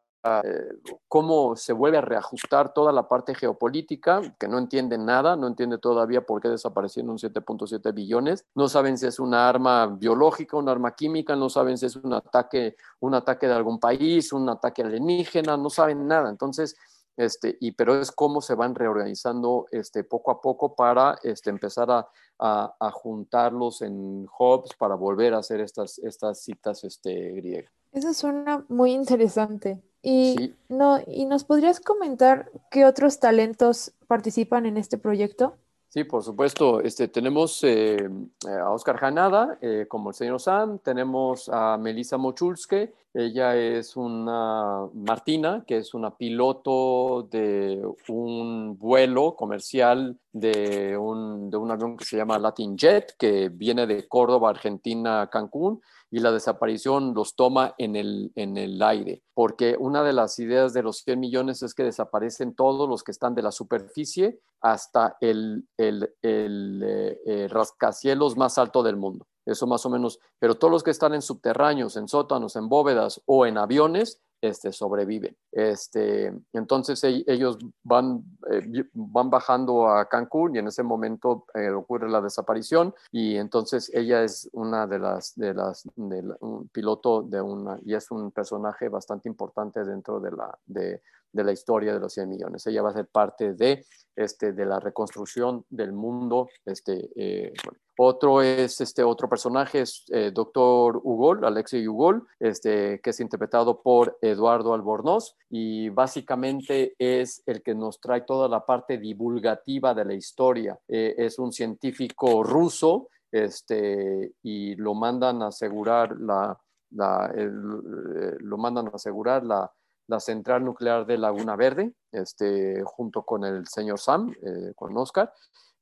cómo 1.08 1.56
se 1.56 1.74
vuelve 1.74 1.98
a 1.98 2.02
reajustar 2.02 2.74
toda 2.74 2.92
la 2.92 3.08
parte 3.08 3.36
geopolítica, 3.36 4.22
que 4.40 4.48
no 4.48 4.58
entiende 4.58 4.98
nada, 4.98 5.36
no 5.36 5.48
entiende 5.48 5.78
todavía 5.78 6.26
por 6.26 6.42
qué 6.42 6.50
desaparecieron 6.50 7.18
7.7 7.18 7.94
billones, 7.94 8.46
no 8.56 8.68
saben 8.68 8.98
si 8.98 9.06
es 9.06 9.20
una 9.20 9.48
arma 9.48 9.88
biológica, 9.88 10.58
una 10.58 10.72
arma 10.72 10.96
química, 10.96 11.36
no 11.36 11.50
saben 11.50 11.78
si 11.78 11.86
es 11.86 11.96
un 11.96 12.14
ataque, 12.14 12.76
un 13.00 13.14
ataque 13.14 13.48
de 13.48 13.54
algún 13.54 13.80
país, 13.80 14.34
un 14.34 14.50
ataque 14.50 14.82
alienígena, 14.82 15.58
no 15.58 15.70
saben 15.70 16.08
nada. 16.08 16.30
Entonces, 16.30 16.76
este, 17.18 17.58
y, 17.62 17.72
pero 17.72 18.00
es 18.00 18.12
cómo 18.12 18.42
se 18.42 18.56
van 18.56 18.76
reorganizando 18.76 19.68
este, 19.72 20.04
poco 20.04 20.32
a 20.32 20.42
poco 20.42 20.76
para 20.76 21.18
este, 21.24 21.50
empezar 21.50 21.90
a, 21.90 22.10
a, 22.40 22.76
a, 22.78 22.92
juntarlos 22.92 23.82
en 23.82 24.28
hubs 24.38 24.76
para 24.78 24.96
volver 24.96 25.34
a 25.34 25.38
hacer 25.38 25.62
estas, 25.62 25.98
estas 26.00 26.42
citas 26.42 26.84
este, 26.84 27.32
griegas. 27.32 27.72
Eso 27.94 28.14
suena 28.14 28.66
muy 28.68 28.92
interesante. 28.92 29.82
Y, 30.08 30.54
no, 30.70 31.00
¿Y 31.08 31.26
nos 31.26 31.46
podrías 31.46 31.80
comentar 31.80 32.52
qué 32.70 32.86
otros 32.86 33.20
talentos 33.20 33.92
participan 34.06 34.68
en 34.68 34.78
este 34.78 35.00
proyecto? 35.00 35.56
Sí, 35.90 36.04
por 36.04 36.22
supuesto. 36.22 36.80
Este, 36.82 37.08
tenemos 37.08 37.64
eh, 37.64 38.08
a 38.48 38.70
Oscar 38.70 38.98
Janada 38.98 39.58
eh, 39.62 39.88
como 39.90 40.10
el 40.10 40.16
señor 40.16 40.40
Sam, 40.40 40.78
tenemos 40.78 41.50
a 41.52 41.78
Melissa 41.78 42.18
Mochulske, 42.18 42.94
ella 43.16 43.56
es 43.56 43.98
una 43.98 44.88
Martina, 44.94 45.64
que 45.66 45.78
es 45.78 45.96
una 45.96 46.16
piloto 46.16 47.28
de 47.32 47.82
un 48.08 48.78
vuelo 48.78 49.36
comercial 49.36 50.20
de 50.32 50.96
un, 50.96 51.50
de 51.50 51.58
un 51.58 51.72
avión 51.72 51.98
que 51.98 52.06
se 52.06 52.18
llama 52.18 52.38
Latin 52.38 52.78
Jet, 52.78 53.16
que 53.18 53.50
viene 53.50 53.88
de 53.88 54.08
Córdoba, 54.08 54.52
Argentina, 54.52 55.22
a 55.22 55.30
Cancún 55.32 55.82
y 56.16 56.20
la 56.22 56.32
desaparición 56.32 57.14
los 57.14 57.36
toma 57.36 57.76
en 57.78 57.98
el, 57.98 58.32
en 58.36 58.56
el 58.56 58.82
aire, 58.82 59.22
porque 59.34 59.76
una 59.78 60.02
de 60.02 60.14
las 60.14 60.40
ideas 60.40 60.72
de 60.72 60.82
los 60.82 61.00
100 61.00 61.20
millones 61.20 61.62
es 61.62 61.74
que 61.74 61.84
desaparecen 61.84 62.56
todos 62.56 62.88
los 62.88 63.04
que 63.04 63.12
están 63.12 63.36
de 63.36 63.42
la 63.42 63.52
superficie 63.52 64.40
hasta 64.62 65.18
el, 65.20 65.68
el, 65.76 66.16
el 66.22 66.82
eh, 66.88 67.20
eh, 67.26 67.48
rascacielos 67.50 68.38
más 68.38 68.58
alto 68.58 68.82
del 68.82 68.96
mundo. 68.96 69.28
Eso 69.46 69.68
más 69.68 69.86
o 69.86 69.90
menos, 69.90 70.20
pero 70.40 70.56
todos 70.56 70.72
los 70.72 70.84
que 70.84 70.92
están 70.92 71.14
en 71.14 71.22
subterráneos, 71.22 71.98
en 71.98 72.08
sótanos, 72.08 72.56
en 72.56 72.70
bóvedas 72.70 73.22
o 73.26 73.46
en 73.46 73.58
aviones, 73.58 74.22
este, 74.46 74.72
sobreviven. 74.72 75.36
Este, 75.52 76.34
entonces 76.54 77.04
ellos 77.04 77.58
van, 77.84 78.24
eh, 78.52 78.84
van 78.94 79.30
bajando 79.30 79.88
a 79.88 80.08
Cancún 80.08 80.56
y 80.56 80.60
en 80.60 80.68
ese 80.68 80.84
momento 80.84 81.46
eh, 81.54 81.70
ocurre 81.70 82.10
la 82.10 82.22
desaparición 82.22 82.94
y 83.12 83.36
entonces 83.38 83.92
ella 83.94 84.24
es 84.24 84.50
una 84.54 84.88
de 84.88 85.00
las, 85.00 85.36
de 85.36 85.54
las, 85.54 85.88
un 85.96 86.70
piloto 86.72 87.22
de 87.24 87.42
una, 87.42 87.80
y 87.86 87.94
es 87.94 88.12
un 88.12 88.32
personaje 88.32 88.90
bastante 88.90 89.30
importante 89.30 89.84
dentro 89.84 90.20
de 90.20 90.32
la, 90.32 90.58
de, 90.66 91.02
de 91.36 91.44
la 91.44 91.52
historia 91.52 91.94
de 91.94 92.00
los 92.00 92.14
100 92.14 92.30
millones. 92.30 92.66
Ella 92.66 92.82
va 92.82 92.92
a 92.92 92.94
ser 92.94 93.08
parte 93.08 93.54
de, 93.54 93.86
este, 94.16 94.54
de 94.54 94.66
la 94.66 94.80
reconstrucción 94.80 95.66
del 95.70 95.92
mundo. 95.92 96.50
Este, 96.66 97.10
eh, 97.16 97.54
otro 97.98 98.42
es 98.42 98.82
este 98.82 99.04
otro 99.04 99.30
personaje, 99.30 99.82
es 99.82 100.06
eh, 100.10 100.32
Doctor 100.34 101.00
Ugol, 101.04 101.46
Alexei 101.46 101.88
Ugol, 101.88 102.28
este, 102.40 103.00
que 103.02 103.12
es 103.12 103.20
interpretado 103.20 103.82
por 103.82 104.18
Eduardo 104.22 104.74
Albornoz 104.74 105.36
y 105.50 105.90
básicamente 105.90 106.96
es 107.00 107.42
el 107.46 107.62
que 107.62 107.76
nos 107.76 108.00
trae 108.00 108.22
toda 108.22 108.50
la 108.50 108.66
parte 108.66 108.98
divulgativa 108.98 109.94
de 109.94 110.06
la 110.06 110.14
historia. 110.14 110.78
Eh, 110.88 111.16
es 111.18 111.40
un 111.40 111.52
científico 111.52 112.44
ruso 112.44 113.10
este, 113.32 114.34
y 114.44 114.76
lo 114.76 114.94
mandan 114.94 115.42
a 115.42 115.48
asegurar 115.48 116.16
la, 116.20 116.58
lo 116.92 118.58
mandan 118.58 118.90
asegurar 118.94 119.44
la 119.46 120.20
central 120.20 120.64
nuclear 120.64 121.06
de 121.06 121.18
Laguna 121.18 121.56
Verde, 121.56 121.94
este, 122.12 122.84
junto 122.86 123.24
con 123.24 123.44
el 123.44 123.68
señor 123.68 124.00
Sam, 124.00 124.34
eh, 124.42 124.74
con 124.76 124.96
Oscar. 124.98 125.32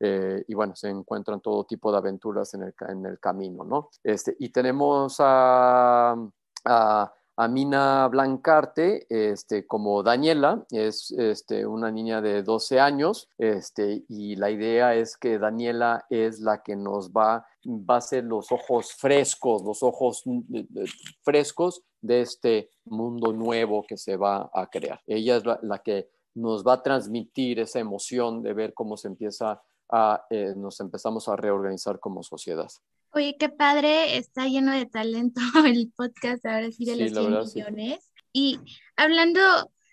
Eh, 0.06 0.44
y 0.50 0.54
bueno, 0.54 0.76
se 0.76 0.90
encuentran 0.90 1.40
todo 1.40 1.64
tipo 1.64 1.90
de 1.90 1.98
aventuras 1.98 2.54
en 2.56 2.64
el, 2.64 2.74
en 2.90 3.06
el 3.06 3.20
camino, 3.22 3.64
¿no? 3.64 3.90
Este, 4.04 4.36
y 4.38 4.50
tenemos 4.50 5.16
a, 5.20 6.14
a, 6.66 7.14
Mina 7.50 8.10
Blancarte 8.10 9.08
este, 9.10 9.66
como 9.66 10.04
Daniela, 10.04 10.66
es 10.72 11.10
este, 11.12 11.66
una 11.66 11.90
niña 11.90 12.22
de 12.22 12.44
12 12.44 12.82
años, 12.82 13.30
este, 13.38 14.04
y 14.10 14.36
la 14.36 14.52
idea 14.52 14.94
es 14.94 15.16
que 15.16 15.40
Daniela 15.40 16.06
es 16.10 16.42
la 16.42 16.62
que 16.62 16.76
nos 16.76 17.12
va, 17.12 17.48
va 17.66 17.98
a 17.98 18.02
ser 18.02 18.26
los 18.26 18.52
ojos 18.52 18.94
frescos, 18.94 19.64
los 19.64 19.84
ojos 19.84 20.26
frescos 21.24 21.82
de 22.02 22.22
este 22.22 22.70
mundo 22.84 23.32
nuevo 23.32 23.86
que 23.88 23.96
se 23.96 24.18
va 24.18 24.52
a 24.54 24.68
crear. 24.70 25.00
Ella 25.08 25.38
es 25.38 25.44
la, 25.46 25.80
que 25.80 26.10
nos 26.36 26.68
va 26.68 26.74
a 26.74 26.84
transmitir 26.84 27.62
esa 27.62 27.80
emoción 27.80 28.44
de 28.44 28.54
ver 28.54 28.74
cómo 28.74 28.98
se 28.98 29.08
empieza 29.08 29.62
a, 29.90 30.26
eh, 30.30 30.54
nos 30.56 30.80
empezamos 30.80 31.28
a 31.28 31.36
reorganizar 31.36 32.00
como 32.00 32.24
sociedad. 32.24 32.70
Oye, 33.12 33.36
qué 33.38 33.50
padre, 33.50 34.18
está 34.18 34.48
lleno 34.48 34.72
de 34.72 34.86
talento 34.88 35.42
el 35.66 35.92
podcast 35.96 36.46
ahora 36.46 36.72
sí 36.72 36.86
de 36.86 36.96
los 36.96 37.52
100 37.54 37.64
millones. 37.66 38.12
Y 38.32 38.60
hablando 38.96 39.40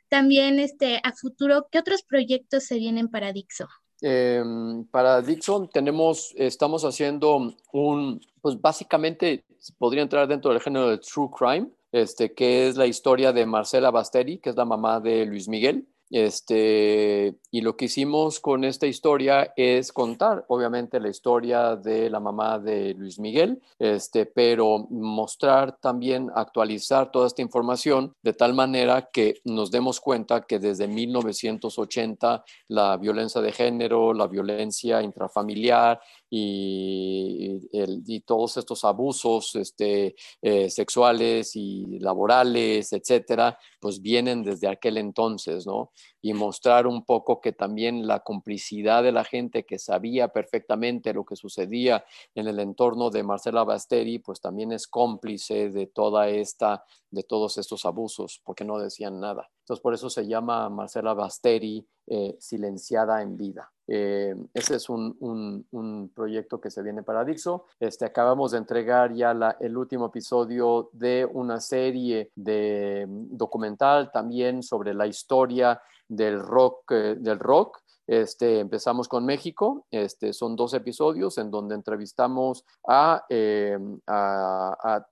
también 0.08 0.58
este, 0.58 1.00
a 1.04 1.12
futuro, 1.12 1.66
¿qué 1.70 1.78
otros 1.78 2.02
proyectos 2.02 2.64
se 2.64 2.78
vienen 2.78 3.08
para 3.08 3.32
Dixo? 3.32 3.68
Em, 4.02 4.84
para 4.86 5.20
Dixon 5.20 5.68
tenemos, 5.68 6.32
estamos 6.36 6.84
haciendo 6.84 7.54
un, 7.72 8.20
pues 8.40 8.58
básicamente 8.58 9.44
podría 9.76 10.02
entrar 10.02 10.26
dentro 10.26 10.50
del 10.50 10.62
género 10.62 10.88
de 10.88 10.98
true 10.98 11.28
crime, 11.36 11.70
este, 11.92 12.32
que 12.32 12.68
es 12.68 12.76
la 12.76 12.86
historia 12.86 13.32
de 13.32 13.44
Marcela 13.44 13.90
Basteri, 13.90 14.38
que 14.38 14.50
es 14.50 14.56
la 14.56 14.64
mamá 14.64 15.00
de 15.00 15.26
Luis 15.26 15.48
Miguel. 15.48 15.86
Este, 16.10 17.36
y 17.52 17.60
lo 17.60 17.76
que 17.76 17.84
hicimos 17.84 18.40
con 18.40 18.64
esta 18.64 18.86
historia 18.86 19.52
es 19.56 19.92
contar, 19.92 20.44
obviamente, 20.48 20.98
la 20.98 21.08
historia 21.08 21.76
de 21.76 22.10
la 22.10 22.18
mamá 22.18 22.58
de 22.58 22.94
Luis 22.94 23.20
Miguel, 23.20 23.62
este, 23.78 24.26
pero 24.26 24.88
mostrar 24.90 25.78
también, 25.80 26.30
actualizar 26.34 27.12
toda 27.12 27.28
esta 27.28 27.42
información 27.42 28.14
de 28.22 28.32
tal 28.32 28.54
manera 28.54 29.08
que 29.12 29.40
nos 29.44 29.70
demos 29.70 30.00
cuenta 30.00 30.42
que 30.42 30.58
desde 30.58 30.88
1980 30.88 32.44
la 32.68 32.96
violencia 32.96 33.40
de 33.40 33.52
género, 33.52 34.12
la 34.12 34.26
violencia 34.26 35.02
intrafamiliar 35.02 36.00
y, 36.28 37.60
y 37.72 38.20
todos 38.20 38.56
estos 38.56 38.84
abusos 38.84 39.54
este, 39.54 40.16
eh, 40.42 40.70
sexuales 40.70 41.54
y 41.54 41.98
laborales, 42.00 42.92
etcétera, 42.92 43.58
pues 43.80 44.00
vienen 44.00 44.42
desde 44.42 44.68
aquel 44.68 44.98
entonces, 44.98 45.66
¿no? 45.66 45.90
Y 46.22 46.34
mostrar 46.34 46.86
un 46.86 47.04
poco 47.04 47.40
que 47.40 47.52
también 47.52 48.06
la 48.06 48.20
complicidad 48.20 49.02
de 49.02 49.12
la 49.12 49.24
gente 49.24 49.64
que 49.64 49.78
sabía 49.78 50.28
perfectamente 50.28 51.14
lo 51.14 51.24
que 51.24 51.36
sucedía 51.36 52.04
en 52.34 52.48
el 52.48 52.58
entorno 52.60 53.10
de 53.10 53.22
Marcela 53.22 53.64
Basteri, 53.64 54.18
pues 54.18 54.40
también 54.40 54.72
es 54.72 54.86
cómplice 54.86 55.70
de 55.70 55.86
toda 55.86 56.28
esta, 56.28 56.84
de 57.10 57.22
todos 57.22 57.58
estos 57.58 57.84
abusos, 57.84 58.40
porque 58.44 58.64
no 58.64 58.78
decían 58.78 59.20
nada. 59.20 59.50
Entonces, 59.70 59.82
por 59.84 59.94
eso 59.94 60.10
se 60.10 60.26
llama 60.26 60.68
Marcela 60.68 61.14
Basteri 61.14 61.86
eh, 62.08 62.36
silenciada 62.40 63.22
en 63.22 63.36
vida. 63.36 63.70
Eh, 63.86 64.34
ese 64.52 64.74
es 64.74 64.88
un, 64.90 65.16
un, 65.20 66.10
proyecto 66.12 66.60
que 66.60 66.72
se 66.72 66.82
viene 66.82 67.04
para 67.04 67.24
Dixo. 67.24 67.66
Este, 67.78 68.04
acabamos 68.04 68.50
de 68.50 68.58
entregar 68.58 69.14
ya 69.14 69.30
el 69.60 69.76
último 69.76 70.06
episodio 70.06 70.90
de 70.92 71.24
una 71.24 71.60
serie 71.60 72.32
de 72.34 73.06
documental 73.08 74.10
también 74.10 74.64
sobre 74.64 74.92
la 74.92 75.06
historia 75.06 75.80
del 76.08 76.40
rock, 76.40 76.90
del 76.90 77.38
rock 77.38 77.80
este, 78.10 78.58
empezamos 78.58 79.06
con 79.06 79.24
México, 79.24 79.86
este, 79.92 80.32
son 80.32 80.56
dos 80.56 80.74
episodios 80.74 81.38
en 81.38 81.52
donde 81.52 81.76
entrevistamos 81.76 82.64
a, 82.88 83.24
eh, 83.28 83.78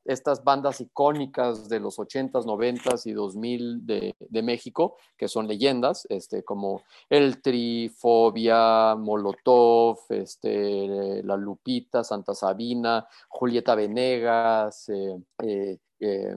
estas 0.04 0.42
bandas 0.42 0.80
icónicas 0.80 1.68
de 1.68 1.78
los 1.78 2.00
80s, 2.00 2.44
90s 2.44 3.06
y 3.06 3.12
2000 3.12 3.87
de, 3.87 4.16
de 4.18 4.42
México, 4.42 4.96
que 5.16 5.28
son 5.28 5.46
leyendas, 5.46 6.08
este, 6.08 6.42
como 6.42 6.82
El 7.08 7.40
Trifobia, 7.40 8.96
Molotov, 8.96 9.98
La 10.42 11.37
Lupita, 11.37 12.02
Santa 12.02 12.34
Sabina, 12.34 13.06
Julieta 13.28 13.76
Venegas, 13.76 14.88
eh, 14.88 15.78
eh, 16.00 16.37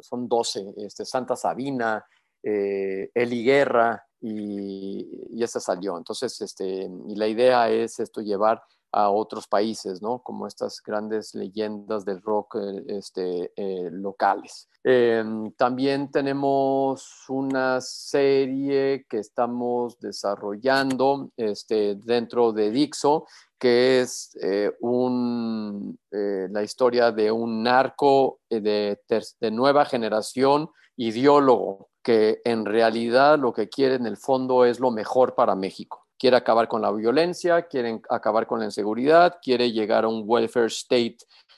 son 0.00 0.26
12, 0.26 0.72
este, 0.78 1.04
Santa 1.04 1.36
Sabina, 1.36 2.02
Eli 2.42 3.44
Guerra, 3.44 4.06
y, 4.26 5.26
y 5.30 5.42
esa 5.42 5.60
salió. 5.60 5.96
Entonces, 5.96 6.40
este, 6.40 6.90
y 7.08 7.14
la 7.14 7.28
idea 7.28 7.70
es 7.70 8.00
esto 8.00 8.20
llevar 8.20 8.62
a 8.92 9.10
otros 9.10 9.46
países, 9.46 10.00
¿no? 10.00 10.20
Como 10.20 10.46
estas 10.46 10.80
grandes 10.82 11.34
leyendas 11.34 12.06
del 12.06 12.22
rock 12.22 12.56
eh, 12.56 12.84
este, 12.88 13.52
eh, 13.54 13.90
locales. 13.92 14.70
Em, 14.82 15.50
también 15.52 16.10
tenemos 16.10 17.26
una 17.28 17.80
serie 17.82 19.04
que 19.08 19.18
estamos 19.18 19.98
desarrollando 19.98 21.30
este, 21.36 21.96
dentro 21.96 22.52
de 22.52 22.70
Dixo, 22.70 23.26
que 23.58 24.00
es 24.00 24.36
eh, 24.40 24.72
un, 24.80 25.98
la 26.10 26.62
historia 26.62 27.10
de 27.10 27.30
un 27.30 27.62
narco 27.62 28.38
de, 28.48 28.98
de 29.40 29.50
nueva 29.50 29.84
generación, 29.84 30.70
ideólogo, 30.96 31.88
que 32.06 32.40
en 32.44 32.64
realidad 32.64 33.36
lo 33.36 33.52
que 33.52 33.68
quiere 33.68 33.96
en 33.96 34.06
el 34.06 34.16
fondo 34.16 34.64
es 34.64 34.78
lo 34.78 34.92
mejor 34.92 35.34
para 35.34 35.56
México. 35.56 36.06
Quiere 36.16 36.36
acabar 36.36 36.68
con 36.68 36.80
la 36.80 36.92
violencia, 36.92 37.62
quiere 37.62 38.00
acabar 38.08 38.46
con 38.46 38.60
la 38.60 38.64
inseguridad, 38.64 39.38
quiere 39.42 39.72
llegar 39.72 40.04
a 40.04 40.08
un 40.08 40.22
welfare 40.24 40.68
state 40.68 41.16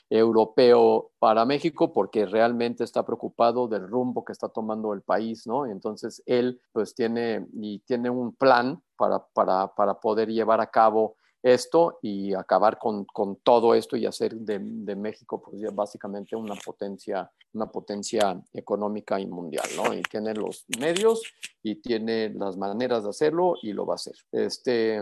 europeo 0.09 1.11
para 1.19 1.45
México 1.45 1.93
porque 1.93 2.25
realmente 2.25 2.83
está 2.83 3.05
preocupado 3.05 3.67
del 3.67 3.87
rumbo 3.87 4.25
que 4.25 4.31
está 4.31 4.49
tomando 4.49 4.91
el 4.95 5.03
país, 5.03 5.45
¿no? 5.45 5.67
Entonces 5.67 6.23
él 6.25 6.59
pues 6.71 6.95
tiene 6.95 7.45
y 7.53 7.77
tiene 7.81 8.09
un 8.09 8.33
plan 8.33 8.81
para, 8.97 9.23
para, 9.27 9.67
para 9.75 9.99
poder 9.99 10.29
llevar 10.29 10.61
a 10.61 10.71
cabo 10.71 11.17
esto 11.41 11.99
y 12.01 12.33
acabar 12.33 12.77
con, 12.77 13.05
con 13.05 13.37
todo 13.37 13.73
esto 13.73 13.95
y 13.95 14.05
hacer 14.05 14.35
de, 14.35 14.59
de, 14.59 14.95
México 14.95 15.41
pues 15.41 15.61
básicamente 15.73 16.35
una 16.35 16.55
potencia, 16.55 17.31
una 17.53 17.71
potencia 17.71 18.41
económica 18.53 19.19
y 19.19 19.27
mundial, 19.27 19.67
¿no? 19.75 19.93
Y 19.93 20.01
tiene 20.01 20.33
los 20.33 20.65
medios 20.79 21.21
y 21.63 21.75
tiene 21.75 22.29
las 22.29 22.57
maneras 22.57 23.03
de 23.03 23.09
hacerlo 23.09 23.55
y 23.61 23.73
lo 23.73 23.85
va 23.85 23.93
a 23.93 23.95
hacer. 23.95 24.15
Este, 24.31 25.01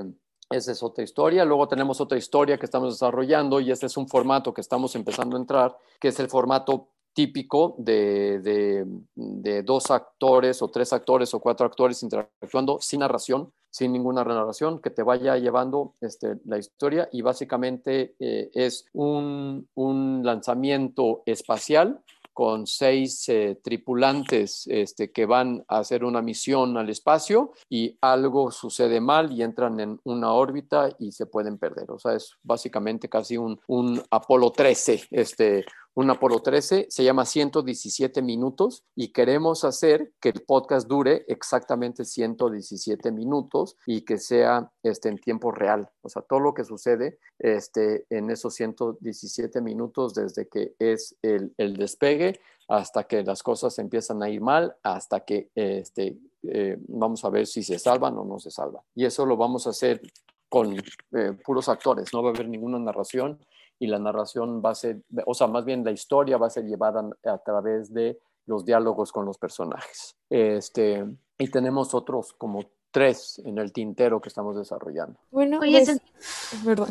esa 0.50 0.72
es 0.72 0.84
otra 0.84 1.04
historia. 1.04 1.44
Luego 1.44 1.68
tenemos 1.68 2.00
otra 2.00 2.18
historia 2.18 2.58
que 2.58 2.66
estamos 2.66 2.94
desarrollando 2.94 3.60
y 3.60 3.72
este 3.72 3.88
es 3.88 3.98
un 3.98 4.08
formato 4.08 4.54
que 4.54 4.62
estamos 4.62 4.96
empezando 4.96 5.36
a 5.36 5.40
entrar, 5.40 5.78
que 6.00 6.10
es 6.10 6.20
el 6.20 6.30
formato 6.30 6.90
típico 7.18 7.74
de, 7.80 8.86
de, 9.16 9.64
dos 9.64 9.90
actores 9.90 10.62
o 10.62 10.70
tres 10.70 10.94
actores 10.94 11.34
o 11.34 11.40
cuatro 11.40 11.66
actores 11.66 12.04
interactuando 12.04 12.78
sin 12.80 13.00
narración, 13.00 13.52
sin 13.78 13.94
ninguna 13.94 14.24
narración, 14.24 14.80
que 14.80 14.90
te 14.90 15.04
vaya 15.04 15.38
llevando 15.38 15.94
este, 16.02 16.38
la 16.46 16.58
historia 16.58 17.08
y 17.12 17.22
básicamente 17.22 18.16
eh, 18.20 18.50
es 18.56 18.88
un, 18.94 19.68
un 19.76 20.22
lanzamiento 20.24 21.22
espacial 21.28 22.02
con 22.34 22.66
seis 22.66 23.30
eh, 23.30 23.60
tripulantes 23.64 24.66
este, 24.66 25.12
que 25.12 25.28
van 25.28 25.64
a 25.68 25.78
hacer 25.80 26.04
una 26.04 26.24
misión 26.24 26.76
al 26.76 26.90
espacio 26.90 27.52
y 27.70 27.96
algo 28.02 28.50
sucede 28.50 29.00
mal 29.00 29.32
y 29.32 29.44
entran 29.44 29.80
en 29.80 30.00
una 30.06 30.34
órbita 30.34 30.90
y 30.98 31.12
se 31.12 31.28
pueden 31.28 31.60
perder. 31.60 31.92
O 31.92 32.00
sea, 32.00 32.14
es 32.14 32.36
básicamente 32.42 33.10
casi 33.10 33.38
un, 33.38 33.60
un 33.68 34.02
Apolo 34.10 34.52
13, 34.52 35.08
este, 35.12 35.66
un 35.98 36.12
Apolo 36.12 36.44
13, 36.44 36.86
se 36.92 37.04
llama 37.04 37.26
117 37.26 38.22
minutos 38.22 38.84
y 38.96 39.12
queremos 39.12 39.64
hacer 39.64 40.14
que 40.22 40.30
el 40.30 40.44
podcast 40.44 40.88
dure 40.88 41.26
exactamente 41.28 42.06
117 42.06 43.12
minutos 43.12 43.78
y 43.88 44.02
que 44.02 44.20
sea 44.20 44.72
este, 44.84 45.10
en 45.10 45.18
tiempo 45.18 45.52
real. 45.52 45.90
O 46.04 46.10
sea, 46.10 46.22
todo 46.22 46.40
lo 46.40 46.54
que 46.54 46.66
sucede 46.66 47.18
este, 47.40 48.06
en 48.12 48.30
esos 48.30 48.54
117 48.54 49.60
minutos 49.62 50.14
desde 50.14 50.48
que 50.48 50.76
es 50.78 51.16
el, 51.24 51.56
despegue 51.58 52.42
hasta 52.68 53.06
que 53.06 53.24
las 53.24 53.42
cosas 53.42 53.80
empiezan 53.80 54.22
a 54.22 54.30
ir 54.30 54.40
mal, 54.40 54.76
hasta 54.84 55.22
que 55.22 55.50
este, 55.56 56.20
eh, 56.44 56.78
vamos 56.90 57.26
a 57.26 57.32
ver 57.32 57.48
si 57.48 57.64
se 57.64 57.80
salvan 57.80 58.16
o 58.20 58.24
no 58.24 58.38
se 58.38 58.52
salvan. 58.52 58.84
Y 58.94 59.06
eso 59.06 59.26
lo 59.26 59.36
vamos 59.36 59.66
a 59.66 59.72
hacer 59.72 60.00
con 60.48 60.76
eh, 60.76 61.34
puros 61.44 61.70
actores, 61.70 62.14
no 62.14 62.22
va 62.22 62.30
a 62.30 62.34
haber 62.34 62.48
ninguna 62.48 62.78
narración 62.78 63.40
y 63.80 63.88
la 63.88 64.00
narración 64.00 64.62
va 64.64 64.72
a 64.72 64.76
ser, 64.76 65.02
o 65.26 65.34
sea, 65.34 65.48
más 65.48 65.66
bien 65.66 65.84
la 65.84 65.92
historia 65.92 66.38
va 66.38 66.48
a 66.48 66.52
ser 66.52 66.66
llevada 66.66 67.10
a 67.26 67.38
través 67.40 67.94
de 67.94 68.20
los 68.46 68.66
diálogos 68.66 69.12
con 69.12 69.26
los 69.26 69.38
personajes. 69.38 70.16
Este, 70.30 71.06
y 71.38 71.48
tenemos 71.50 71.94
otros 71.94 72.34
como 72.34 72.64
tres 72.92 73.40
en 73.46 73.58
el 73.58 73.72
tintero 73.72 74.20
que 74.22 74.30
estamos 74.30 74.58
desarrollando. 74.58 75.20
Bueno, 75.32 75.60
Oye, 75.60 75.84
pues, 75.86 76.02
perdón. 76.66 76.90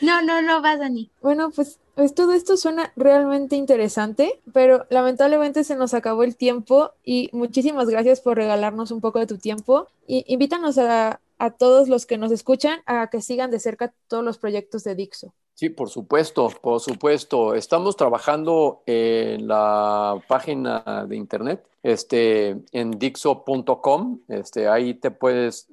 No, 0.00 0.22
no, 0.22 0.42
no, 0.42 0.62
va 0.62 0.76
Dani. 0.76 1.10
Bueno, 1.20 1.50
pues, 1.50 1.78
pues, 1.94 2.14
todo 2.14 2.32
esto 2.32 2.56
suena 2.56 2.92
realmente 2.96 3.54
interesante, 3.56 4.40
pero 4.52 4.86
lamentablemente 4.90 5.62
se 5.62 5.76
nos 5.76 5.94
acabó 5.94 6.24
el 6.24 6.36
tiempo 6.36 6.92
y 7.04 7.28
muchísimas 7.32 7.88
gracias 7.88 8.20
por 8.20 8.36
regalarnos 8.36 8.90
un 8.90 9.00
poco 9.00 9.18
de 9.18 9.26
tu 9.26 9.38
tiempo 9.38 9.86
y 10.06 10.24
invítanos 10.32 10.78
a, 10.78 11.20
a 11.38 11.50
todos 11.50 11.88
los 11.88 12.06
que 12.06 12.18
nos 12.18 12.32
escuchan 12.32 12.80
a 12.86 13.08
que 13.10 13.20
sigan 13.20 13.50
de 13.50 13.60
cerca 13.60 13.92
todos 14.08 14.24
los 14.24 14.38
proyectos 14.38 14.84
de 14.84 14.94
Dixo. 14.94 15.34
Sí, 15.54 15.68
por 15.68 15.90
supuesto, 15.90 16.48
por 16.60 16.80
supuesto. 16.80 17.54
Estamos 17.54 17.96
trabajando 17.96 18.82
en 18.86 19.46
la 19.46 20.20
página 20.26 21.04
de 21.06 21.16
internet, 21.16 21.64
este, 21.82 22.56
en 22.72 22.90
dixo.com. 22.98 24.20
Este, 24.28 24.68
ahí 24.68 24.94
te 24.94 25.10
puedes, 25.10 25.68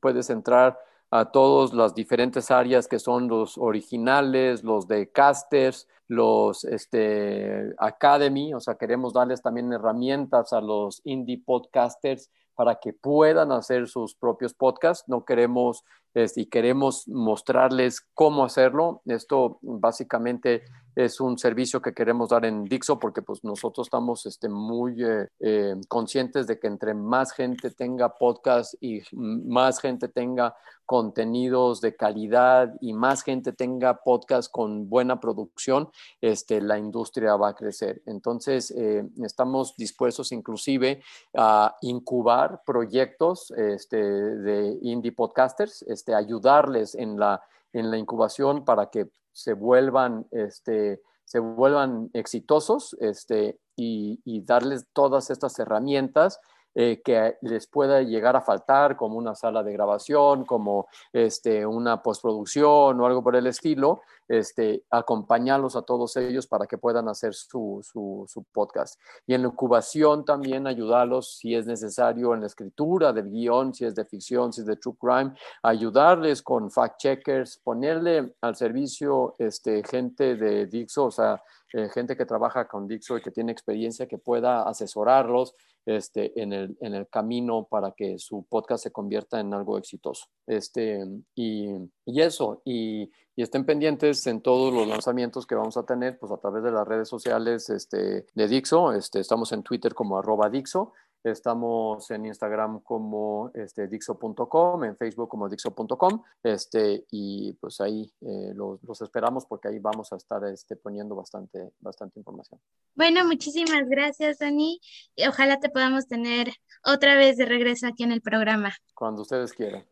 puedes 0.00 0.30
entrar 0.30 0.78
a 1.12 1.26
todas 1.26 1.74
las 1.74 1.94
diferentes 1.94 2.50
áreas 2.50 2.88
que 2.88 2.98
son 2.98 3.28
los 3.28 3.58
originales, 3.58 4.64
los 4.64 4.88
de 4.88 5.12
casters, 5.12 5.86
los 6.08 6.64
este, 6.64 7.74
academy, 7.76 8.54
o 8.54 8.60
sea, 8.60 8.76
queremos 8.76 9.12
darles 9.12 9.42
también 9.42 9.70
herramientas 9.74 10.54
a 10.54 10.62
los 10.62 11.02
indie 11.04 11.42
podcasters 11.44 12.30
para 12.54 12.76
que 12.76 12.94
puedan 12.94 13.52
hacer 13.52 13.88
sus 13.88 14.14
propios 14.14 14.54
podcasts. 14.54 15.06
No 15.06 15.26
queremos 15.26 15.84
este, 16.14 16.42
y 16.42 16.46
queremos 16.46 17.06
mostrarles 17.08 18.00
cómo 18.14 18.44
hacerlo. 18.44 19.02
Esto 19.04 19.58
básicamente 19.60 20.62
es 20.94 21.20
un 21.20 21.38
servicio 21.38 21.80
que 21.80 21.94
queremos 21.94 22.28
dar 22.28 22.44
en 22.44 22.64
Dixo 22.64 22.98
porque 22.98 23.22
pues 23.22 23.42
nosotros 23.44 23.86
estamos 23.86 24.26
este, 24.26 24.48
muy 24.48 25.02
eh, 25.02 25.28
eh, 25.40 25.74
conscientes 25.88 26.46
de 26.46 26.58
que 26.58 26.66
entre 26.66 26.94
más 26.94 27.32
gente 27.32 27.70
tenga 27.70 28.16
podcast 28.16 28.74
y 28.80 29.02
más 29.12 29.80
gente 29.80 30.08
tenga 30.08 30.54
contenidos 30.84 31.80
de 31.80 31.96
calidad 31.96 32.74
y 32.80 32.92
más 32.92 33.22
gente 33.22 33.52
tenga 33.52 34.02
podcast 34.02 34.50
con 34.50 34.88
buena 34.90 35.20
producción, 35.20 35.88
este, 36.20 36.60
la 36.60 36.78
industria 36.78 37.36
va 37.36 37.50
a 37.50 37.54
crecer. 37.54 38.02
Entonces, 38.04 38.70
eh, 38.72 39.08
estamos 39.24 39.74
dispuestos 39.76 40.32
inclusive 40.32 41.02
a 41.34 41.76
incubar 41.80 42.62
proyectos 42.66 43.50
este, 43.52 43.96
de 43.96 44.78
indie 44.82 45.12
podcasters, 45.12 45.82
este, 45.82 46.14
ayudarles 46.14 46.94
en 46.94 47.18
la, 47.18 47.42
en 47.72 47.90
la 47.90 47.96
incubación 47.96 48.64
para 48.64 48.90
que 48.90 49.08
se 49.32 49.54
vuelvan, 49.54 50.26
este, 50.30 51.00
se 51.24 51.38
vuelvan 51.38 52.10
exitosos 52.12 52.96
este, 53.00 53.58
y, 53.76 54.20
y 54.24 54.42
darles 54.44 54.86
todas 54.92 55.30
estas 55.30 55.58
herramientas 55.58 56.38
eh, 56.74 57.02
que 57.04 57.36
les 57.42 57.66
pueda 57.66 58.02
llegar 58.02 58.36
a 58.36 58.40
faltar, 58.40 58.96
como 58.96 59.18
una 59.18 59.34
sala 59.34 59.62
de 59.62 59.72
grabación, 59.72 60.44
como 60.44 60.88
este, 61.12 61.66
una 61.66 62.02
postproducción 62.02 63.00
o 63.00 63.06
algo 63.06 63.22
por 63.22 63.36
el 63.36 63.46
estilo, 63.46 64.00
este, 64.28 64.84
acompañarlos 64.90 65.76
a 65.76 65.82
todos 65.82 66.16
ellos 66.16 66.46
para 66.46 66.66
que 66.66 66.78
puedan 66.78 67.08
hacer 67.08 67.34
su, 67.34 67.80
su, 67.82 68.44
podcast. 68.52 68.98
Y 69.26 69.34
en 69.34 69.42
la 69.42 69.48
incubación 69.48 70.24
también 70.24 70.66
ayudarlos 70.66 71.36
si 71.36 71.54
es 71.54 71.66
necesario 71.66 72.32
en 72.32 72.40
la 72.40 72.46
escritura 72.46 73.12
del 73.12 73.30
guion, 73.30 73.74
si 73.74 73.84
es 73.84 73.94
de 73.94 74.06
ficción, 74.06 74.52
si 74.52 74.62
es 74.62 74.66
de 74.66 74.76
true 74.76 74.96
crime, 74.98 75.34
ayudarles 75.62 76.40
con 76.42 76.70
fact 76.70 76.98
checkers, 76.98 77.58
ponerle 77.58 78.34
al 78.40 78.56
servicio 78.56 79.34
este, 79.38 79.82
gente 79.84 80.36
de 80.36 80.66
Dixo, 80.66 81.04
o 81.04 81.10
sea, 81.10 81.42
eh, 81.74 81.88
gente 81.88 82.16
que 82.16 82.26
trabaja 82.26 82.66
con 82.66 82.86
Dixo 82.86 83.16
y 83.16 83.22
que 83.22 83.30
tiene 83.30 83.52
experiencia 83.52 84.06
que 84.06 84.18
pueda 84.18 84.62
asesorarlos 84.62 85.54
este, 85.86 86.40
en, 86.40 86.52
el, 86.52 86.76
en 86.80 86.94
el 86.94 87.08
camino 87.08 87.66
para 87.68 87.92
que 87.92 88.18
su 88.18 88.44
podcast 88.48 88.84
se 88.84 88.92
convierta 88.92 89.40
en 89.40 89.52
algo 89.52 89.78
exitoso. 89.78 90.26
Este, 90.46 91.04
y, 91.34 91.68
y 92.06 92.20
eso, 92.20 92.62
y, 92.64 93.10
estén 93.34 93.64
pendientes 93.64 94.24
en 94.28 94.40
todos 94.40 94.72
los 94.72 94.86
lanzamientos 94.86 95.46
que 95.46 95.56
vamos 95.56 95.76
a 95.76 95.84
tener, 95.84 96.16
pues 96.18 96.30
a 96.30 96.36
través 96.36 96.62
de 96.62 96.70
las 96.70 96.86
redes 96.86 97.08
sociales 97.08 97.70
este, 97.70 98.26
de 98.34 98.48
Dixo, 98.48 98.92
este, 98.92 99.18
estamos 99.18 99.50
en 99.50 99.64
Twitter 99.64 99.94
como 99.94 100.16
arroba 100.16 100.48
Dixo, 100.48 100.92
Estamos 101.24 102.10
en 102.10 102.26
Instagram 102.26 102.80
como 102.80 103.50
este, 103.54 103.86
Dixo.com, 103.86 104.84
en 104.84 104.96
Facebook 104.96 105.28
como 105.28 105.48
Dixo.com, 105.48 106.22
este, 106.42 107.06
y 107.10 107.52
pues 107.54 107.80
ahí 107.80 108.12
eh, 108.22 108.52
los, 108.54 108.82
los, 108.82 109.00
esperamos 109.02 109.46
porque 109.46 109.68
ahí 109.68 109.78
vamos 109.78 110.12
a 110.12 110.16
estar 110.16 110.44
este, 110.46 110.76
poniendo 110.76 111.14
bastante, 111.14 111.70
bastante 111.80 112.18
información. 112.18 112.60
Bueno, 112.94 113.24
muchísimas 113.24 113.88
gracias, 113.88 114.38
Dani. 114.38 114.80
Y 115.14 115.26
ojalá 115.26 115.60
te 115.60 115.68
podamos 115.68 116.08
tener 116.08 116.52
otra 116.84 117.16
vez 117.16 117.36
de 117.36 117.46
regreso 117.46 117.86
aquí 117.86 118.02
en 118.02 118.12
el 118.12 118.20
programa. 118.20 118.72
Cuando 118.94 119.22
ustedes 119.22 119.52
quieran. 119.52 119.84